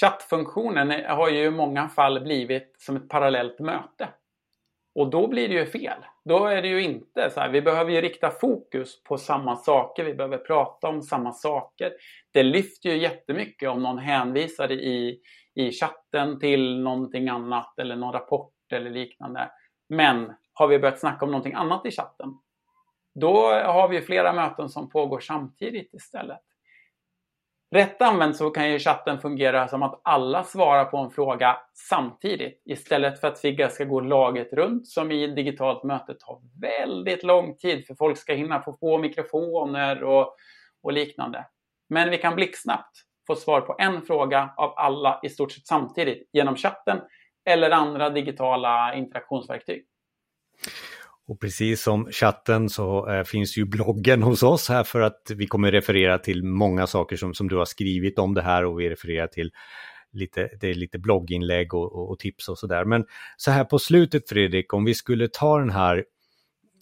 Chattfunktionen 0.00 1.04
har 1.08 1.28
ju 1.28 1.44
i 1.44 1.50
många 1.50 1.88
fall 1.88 2.20
blivit 2.20 2.74
som 2.78 2.96
ett 2.96 3.08
parallellt 3.08 3.58
möte. 3.58 4.08
Och 4.94 5.10
då 5.10 5.28
blir 5.28 5.48
det 5.48 5.54
ju 5.54 5.66
fel. 5.66 6.04
Då 6.24 6.46
är 6.46 6.62
det 6.62 6.68
ju 6.68 6.82
inte 6.82 7.30
så 7.30 7.40
här, 7.40 7.48
vi 7.48 7.62
behöver 7.62 7.90
ju 7.90 8.00
rikta 8.00 8.30
fokus 8.30 9.02
på 9.02 9.18
samma 9.18 9.56
saker, 9.56 10.04
vi 10.04 10.14
behöver 10.14 10.38
prata 10.38 10.88
om 10.88 11.02
samma 11.02 11.32
saker. 11.32 11.92
Det 12.32 12.42
lyfter 12.42 12.88
ju 12.88 12.96
jättemycket 12.96 13.68
om 13.68 13.82
någon 13.82 13.98
hänvisar 13.98 14.72
i, 14.72 15.20
i 15.54 15.70
chatten 15.70 16.40
till 16.40 16.80
någonting 16.80 17.28
annat 17.28 17.78
eller 17.78 17.96
någon 17.96 18.12
rapport 18.12 18.54
eller 18.72 18.90
liknande. 18.90 19.50
Men 19.88 20.32
har 20.52 20.68
vi 20.68 20.78
börjat 20.78 21.00
snacka 21.00 21.24
om 21.24 21.30
någonting 21.30 21.54
annat 21.54 21.86
i 21.86 21.90
chatten, 21.90 22.38
då 23.14 23.48
har 23.50 23.88
vi 23.88 24.00
flera 24.00 24.32
möten 24.32 24.68
som 24.68 24.90
pågår 24.90 25.20
samtidigt 25.20 25.94
istället. 25.94 26.40
Rätt 27.72 28.02
använt 28.02 28.36
så 28.36 28.50
kan 28.50 28.70
ju 28.70 28.78
chatten 28.78 29.20
fungera 29.20 29.68
som 29.68 29.82
att 29.82 30.00
alla 30.04 30.44
svarar 30.44 30.84
på 30.84 30.96
en 30.96 31.10
fråga 31.10 31.56
samtidigt 31.74 32.62
istället 32.64 33.20
för 33.20 33.28
att 33.28 33.38
Figga 33.38 33.68
ska 33.68 33.84
gå 33.84 34.00
laget 34.00 34.52
runt 34.52 34.88
som 34.88 35.12
i 35.12 35.26
digitalt 35.26 35.84
möte 35.84 36.14
tar 36.14 36.40
väldigt 36.60 37.22
lång 37.22 37.56
tid 37.56 37.86
för 37.86 37.94
folk 37.94 38.18
ska 38.18 38.34
hinna 38.34 38.62
få 38.62 38.72
på 38.72 38.98
mikrofoner 38.98 40.04
och, 40.04 40.36
och 40.82 40.92
liknande. 40.92 41.46
Men 41.88 42.10
vi 42.10 42.18
kan 42.18 42.34
blixtsnabbt 42.34 42.96
få 43.26 43.36
svar 43.36 43.60
på 43.60 43.76
en 43.78 44.02
fråga 44.02 44.54
av 44.56 44.72
alla 44.76 45.20
i 45.22 45.28
stort 45.28 45.52
sett 45.52 45.66
samtidigt 45.66 46.30
genom 46.32 46.56
chatten 46.56 47.00
eller 47.44 47.70
andra 47.70 48.10
digitala 48.10 48.94
interaktionsverktyg. 48.94 49.86
Och 51.28 51.40
precis 51.40 51.82
som 51.82 52.06
chatten 52.10 52.68
så 52.68 53.10
äh, 53.10 53.24
finns 53.24 53.58
ju 53.58 53.64
bloggen 53.64 54.22
hos 54.22 54.42
oss 54.42 54.68
här 54.68 54.84
för 54.84 55.00
att 55.00 55.30
vi 55.36 55.46
kommer 55.46 55.72
referera 55.72 56.18
till 56.18 56.44
många 56.44 56.86
saker 56.86 57.16
som, 57.16 57.34
som 57.34 57.48
du 57.48 57.56
har 57.56 57.64
skrivit 57.64 58.18
om 58.18 58.34
det 58.34 58.42
här 58.42 58.64
och 58.64 58.80
vi 58.80 58.90
refererar 58.90 59.26
till 59.26 59.50
lite, 60.12 60.48
det 60.60 60.70
är 60.70 60.74
lite 60.74 60.98
blogginlägg 60.98 61.74
och, 61.74 61.92
och, 61.92 62.10
och 62.10 62.18
tips 62.18 62.48
och 62.48 62.58
sådär. 62.58 62.84
Men 62.84 63.04
så 63.36 63.50
här 63.50 63.64
på 63.64 63.78
slutet 63.78 64.28
Fredrik, 64.28 64.74
om 64.74 64.84
vi 64.84 64.94
skulle 64.94 65.28
ta 65.28 65.58
den 65.58 65.70
här 65.70 66.04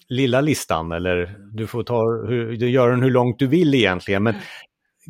lilla 0.08 0.40
listan 0.40 0.92
eller 0.92 1.36
du 1.52 1.66
får 1.66 1.82
ta, 1.82 2.02
hur, 2.28 2.56
du 2.56 2.70
gör 2.70 2.90
den 2.90 3.02
hur 3.02 3.10
långt 3.10 3.38
du 3.38 3.46
vill 3.46 3.74
egentligen, 3.74 4.22
men 4.22 4.34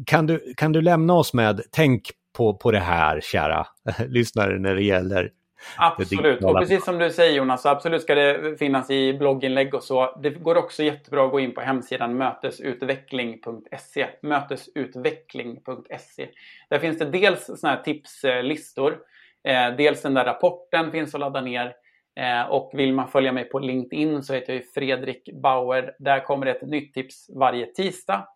kan 0.06 0.26
du, 0.26 0.54
kan 0.56 0.72
du 0.72 0.82
lämna 0.82 1.14
oss 1.14 1.34
med, 1.34 1.60
tänk 1.70 2.02
på, 2.36 2.56
på 2.56 2.70
det 2.70 2.80
här 2.80 3.20
kära 3.20 3.66
lyssnare 4.08 4.58
när 4.58 4.74
det 4.74 4.82
gäller 4.82 5.30
Absolut, 5.76 6.44
och 6.44 6.58
precis 6.58 6.84
som 6.84 6.98
du 6.98 7.10
säger 7.10 7.32
Jonas, 7.32 7.66
absolut 7.66 8.02
ska 8.02 8.14
det 8.14 8.58
finnas 8.58 8.90
i 8.90 9.14
blogginlägg 9.14 9.74
och 9.74 9.82
så. 9.82 10.18
Det 10.22 10.30
går 10.30 10.56
också 10.56 10.82
jättebra 10.82 11.24
att 11.24 11.30
gå 11.30 11.40
in 11.40 11.54
på 11.54 11.60
hemsidan 11.60 12.16
mötesutveckling.se. 12.16 14.06
Mötesutveckling.se. 14.22 16.28
Där 16.68 16.78
finns 16.78 16.98
det 16.98 17.04
dels 17.04 17.60
såna 17.60 17.74
här 17.74 17.82
tipslistor, 17.82 18.98
eh, 19.48 19.76
dels 19.76 20.02
den 20.02 20.14
där 20.14 20.24
rapporten 20.24 20.92
finns 20.92 21.14
att 21.14 21.20
ladda 21.20 21.40
ner. 21.40 21.74
Eh, 22.20 22.42
och 22.42 22.70
vill 22.74 22.92
man 22.92 23.08
följa 23.08 23.32
mig 23.32 23.44
på 23.44 23.58
LinkedIn 23.58 24.22
så 24.22 24.34
heter 24.34 24.54
jag 24.54 24.64
Fredrik 24.74 25.28
Bauer. 25.42 25.94
Där 25.98 26.20
kommer 26.20 26.46
det 26.46 26.52
ett 26.52 26.68
nytt 26.68 26.94
tips 26.94 27.30
varje 27.34 27.66
tisdag. 27.66 28.28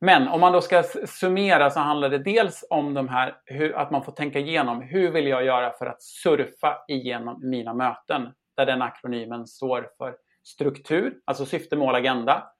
Men 0.00 0.28
om 0.28 0.40
man 0.40 0.52
då 0.52 0.60
ska 0.60 0.82
summera 1.06 1.70
så 1.70 1.80
handlar 1.80 2.10
det 2.10 2.18
dels 2.18 2.64
om 2.70 2.94
de 2.94 3.08
här, 3.08 3.36
hur, 3.44 3.76
att 3.76 3.90
man 3.90 4.04
får 4.04 4.12
tänka 4.12 4.38
igenom 4.38 4.82
hur 4.82 5.10
vill 5.10 5.26
jag 5.26 5.44
göra 5.44 5.72
för 5.72 5.86
att 5.86 6.02
surfa 6.02 6.84
igenom 6.88 7.50
mina 7.50 7.74
möten? 7.74 8.32
Där 8.56 8.66
den 8.66 8.82
akronymen 8.82 9.46
står 9.46 9.88
för 9.98 10.16
struktur, 10.44 11.14
alltså 11.24 11.46
syfte, 11.46 11.76
mål, 11.76 11.94
agenda. 11.94 12.52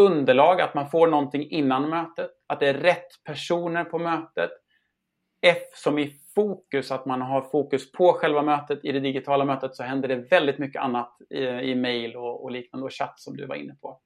Underlag, 0.00 0.60
att 0.60 0.74
man 0.74 0.90
får 0.90 1.06
någonting 1.06 1.50
innan 1.50 1.90
mötet. 1.90 2.30
Att 2.46 2.60
det 2.60 2.68
är 2.68 2.74
rätt 2.74 3.24
personer 3.24 3.84
på 3.84 3.98
mötet. 3.98 4.50
F 5.42 5.62
som 5.74 5.98
i 5.98 6.12
fokus, 6.34 6.90
att 6.90 7.06
man 7.06 7.22
har 7.22 7.42
fokus 7.42 7.92
på 7.92 8.12
själva 8.12 8.42
mötet. 8.42 8.84
I 8.84 8.92
det 8.92 9.00
digitala 9.00 9.44
mötet 9.44 9.74
så 9.74 9.82
händer 9.82 10.08
det 10.08 10.16
väldigt 10.16 10.58
mycket 10.58 10.82
annat 10.82 11.16
i, 11.30 11.44
i 11.44 11.74
mail 11.74 12.16
och, 12.16 12.44
och 12.44 12.50
liknande 12.50 12.84
och 12.86 12.92
chatt 12.92 13.20
som 13.20 13.36
du 13.36 13.46
var 13.46 13.54
inne 13.54 13.74
på. 13.74 14.00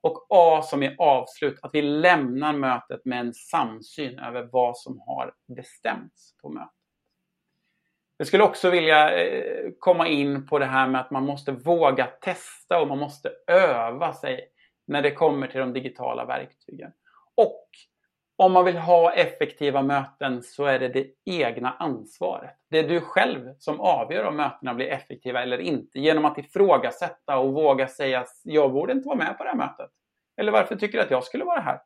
Och 0.00 0.26
A 0.28 0.62
som 0.62 0.82
är 0.82 0.96
avslut, 0.98 1.58
att 1.62 1.70
vi 1.74 1.82
lämnar 1.82 2.52
mötet 2.52 3.04
med 3.04 3.20
en 3.20 3.34
samsyn 3.34 4.18
över 4.18 4.48
vad 4.52 4.76
som 4.76 5.00
har 5.00 5.34
bestämts 5.56 6.36
på 6.42 6.48
mötet. 6.48 6.72
Jag 8.16 8.26
skulle 8.26 8.44
också 8.44 8.70
vilja 8.70 9.26
eh, 9.26 9.70
komma 9.78 10.08
in 10.08 10.46
på 10.46 10.58
det 10.58 10.66
här 10.66 10.88
med 10.88 11.00
att 11.00 11.10
man 11.10 11.24
måste 11.24 11.52
våga 11.52 12.06
testa 12.06 12.80
och 12.80 12.88
man 12.88 12.98
måste 12.98 13.32
öva 13.46 14.12
sig 14.12 14.48
när 14.86 15.02
det 15.02 15.10
kommer 15.10 15.46
till 15.46 15.60
de 15.60 15.72
digitala 15.72 16.24
verktygen. 16.24 16.92
Och 17.34 17.68
om 18.38 18.52
man 18.52 18.64
vill 18.64 18.76
ha 18.76 19.12
effektiva 19.12 19.82
möten 19.82 20.42
så 20.42 20.64
är 20.64 20.78
det 20.78 20.88
det 20.88 21.06
egna 21.24 21.72
ansvaret. 21.72 22.56
Det 22.70 22.78
är 22.78 22.88
du 22.88 23.00
själv 23.00 23.54
som 23.58 23.80
avgör 23.80 24.24
om 24.24 24.36
mötena 24.36 24.74
blir 24.74 24.86
effektiva 24.86 25.42
eller 25.42 25.58
inte 25.58 26.00
genom 26.00 26.24
att 26.24 26.38
ifrågasätta 26.38 27.38
och 27.38 27.52
våga 27.52 27.88
säga 27.88 28.26
jag 28.44 28.72
borde 28.72 28.92
inte 28.92 29.08
vara 29.08 29.18
med 29.18 29.38
på 29.38 29.44
det 29.44 29.50
här 29.50 29.56
mötet. 29.56 29.90
Eller 30.36 30.52
varför 30.52 30.76
tycker 30.76 30.98
du 30.98 31.04
att 31.04 31.10
jag 31.10 31.24
skulle 31.24 31.44
vara 31.44 31.60
här? 31.60 31.80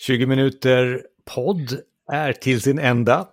20 0.00 0.26
minuter 0.26 1.06
podd 1.34 1.80
är 2.12 2.32
till 2.32 2.60
sin 2.60 2.78
ända. 2.78 3.28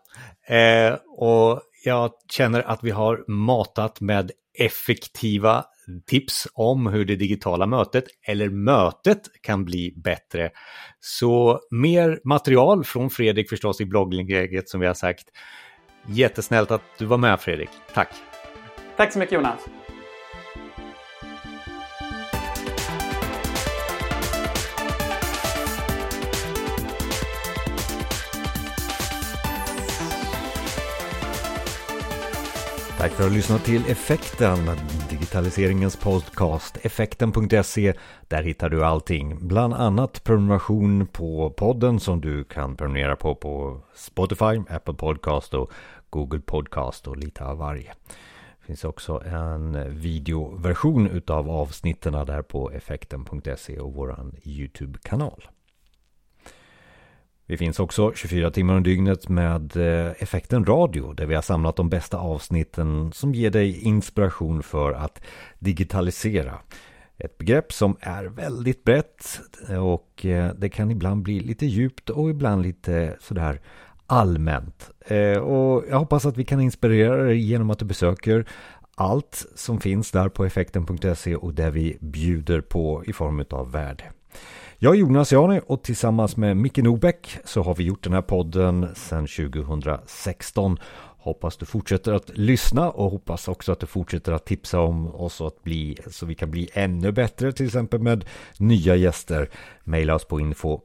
Eh, 0.48 0.94
och 1.08 1.62
jag 1.86 2.12
känner 2.32 2.62
att 2.62 2.84
vi 2.84 2.92
har 2.92 3.26
matat 3.28 4.02
med 4.02 4.32
effektiva 4.60 5.66
tips 6.06 6.48
om 6.54 6.88
hur 6.88 7.06
det 7.06 7.16
digitala 7.16 7.66
mötet 7.66 8.04
eller 8.28 8.50
mötet 8.50 9.22
kan 9.42 9.66
bli 9.66 9.94
bättre. 10.04 10.50
Så 11.00 11.60
mer 11.72 12.20
material 12.24 12.84
från 12.84 13.10
Fredrik 13.10 13.50
förstås 13.50 13.82
i 13.82 13.86
blogginlägget 13.86 14.70
som 14.70 14.80
vi 14.80 14.88
har 14.88 14.94
sagt. 14.94 15.26
Jättesnällt 16.08 16.72
att 16.72 16.82
du 16.98 17.06
var 17.06 17.18
med 17.18 17.40
Fredrik. 17.40 17.70
Tack! 17.94 18.10
Tack 18.98 19.14
så 19.14 19.20
mycket 19.20 19.34
Jonas! 19.34 19.60
Tack 33.08 33.16
för 33.16 33.24
att 33.24 33.30
du 33.30 33.36
lyssnat 33.36 33.66
till 33.66 33.82
Effekten, 33.90 34.58
digitaliseringens 35.10 35.96
podcast. 35.96 36.78
Effekten.se, 36.82 37.94
där 38.28 38.44
hittar 38.44 38.70
du 38.70 38.86
allting. 38.86 39.48
Bland 39.48 39.74
annat 39.74 40.24
prenumeration 40.24 41.08
på 41.08 41.50
podden 41.50 42.00
som 42.00 42.22
du 42.22 42.44
kan 42.44 42.76
prenumerera 42.76 43.16
på 43.16 43.36
på 43.36 43.82
Spotify, 43.96 44.62
Apple 44.70 44.94
Podcast 44.94 45.54
och 45.54 45.72
Google 46.10 46.40
Podcast 46.40 47.08
och 47.08 47.18
lite 47.18 47.46
av 47.46 47.58
varje. 47.58 47.94
Det 48.60 48.66
finns 48.66 48.84
också 48.84 49.24
en 49.26 49.96
videoversion 50.00 51.08
utav 51.08 51.50
avsnitten 51.50 52.14
där 52.14 52.42
på 52.42 52.72
effekten.se 52.72 53.80
och 53.80 53.94
våran 53.94 54.36
YouTube-kanal. 54.44 55.48
Vi 57.50 57.58
finns 57.58 57.80
också 57.80 58.12
24 58.16 58.52
timmar 58.52 58.76
om 58.76 58.84
dygnet 58.84 59.30
med 59.30 59.78
eh, 59.78 60.12
Effekten 60.20 60.66
Radio 60.66 61.14
där 61.14 61.26
vi 61.26 61.36
har 61.36 61.42
samlat 61.42 61.76
de 61.76 61.90
bästa 61.90 62.18
avsnitten 62.18 63.12
som 63.14 63.34
ger 63.34 63.52
dig 63.52 63.82
inspiration 63.82 64.64
för 64.64 64.94
att 64.94 65.22
digitalisera. 65.60 66.60
Ett 67.18 67.38
begrepp 67.38 67.74
som 67.74 67.98
är 68.00 68.26
väldigt 68.26 68.84
brett 68.84 69.40
och 69.82 70.26
eh, 70.26 70.54
det 70.58 70.70
kan 70.70 70.92
ibland 70.92 71.22
bli 71.22 71.40
lite 71.40 71.66
djupt 71.66 72.10
och 72.10 72.30
ibland 72.30 72.64
lite 72.64 73.18
sådär 73.20 73.62
allmänt. 74.08 74.90
Eh, 75.06 75.38
och 75.38 75.84
jag 75.90 76.00
hoppas 76.00 76.26
att 76.26 76.38
vi 76.38 76.46
kan 76.46 76.62
inspirera 76.62 77.24
dig 77.24 77.38
genom 77.38 77.70
att 77.70 77.80
du 77.80 77.86
besöker 77.86 78.46
allt 78.96 79.46
som 79.56 79.80
finns 79.80 80.12
där 80.12 80.30
på 80.30 80.46
effekten.se 80.46 81.36
och 81.36 81.54
där 81.54 81.72
vi 81.72 81.98
bjuder 82.02 82.62
på 82.62 83.04
i 83.06 83.14
form 83.14 83.46
av 83.50 83.72
värde. 83.72 84.04
Jag 84.80 84.96
är 84.96 85.00
Jonas 85.00 85.32
Jani 85.32 85.62
och 85.68 85.84
tillsammans 85.84 86.38
med 86.38 86.58
Micke 86.58 86.78
Nobäck 86.78 87.38
så 87.44 87.64
har 87.64 87.76
vi 87.76 87.84
gjort 87.84 88.04
den 88.04 88.14
här 88.14 88.22
podden 88.22 88.88
sedan 88.96 89.28
2016. 89.28 90.78
Hoppas 91.18 91.58
du 91.58 91.66
fortsätter 91.66 92.14
att 92.14 92.38
lyssna 92.38 92.92
och 92.92 93.12
hoppas 93.12 93.48
också 93.48 93.72
att 93.72 93.80
du 93.80 93.86
fortsätter 93.86 94.32
att 94.32 94.46
tipsa 94.46 94.80
om 94.80 95.16
oss 95.16 95.42
att 95.42 95.64
bli, 95.64 95.98
så 96.12 96.26
vi 96.26 96.36
kan 96.36 96.52
bli 96.52 96.70
ännu 96.74 97.12
bättre 97.12 97.52
till 97.52 97.66
exempel 97.66 98.00
med 98.00 98.26
nya 98.58 98.96
gäster. 98.96 99.50
Maila 99.84 100.16
oss 100.16 100.26
på 100.26 100.40
info 100.40 100.82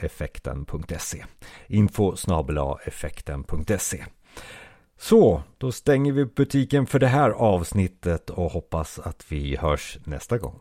effekten.se 0.00 1.24
info 1.66 2.14
effekten.se 2.86 4.04
Så, 4.98 5.42
då 5.58 5.72
stänger 5.72 6.12
vi 6.12 6.24
butiken 6.24 6.86
för 6.86 6.98
det 6.98 7.06
här 7.06 7.30
avsnittet 7.30 8.30
och 8.30 8.50
hoppas 8.50 8.98
att 8.98 9.24
vi 9.28 9.56
hörs 9.56 9.98
nästa 10.04 10.38
gång. 10.38 10.60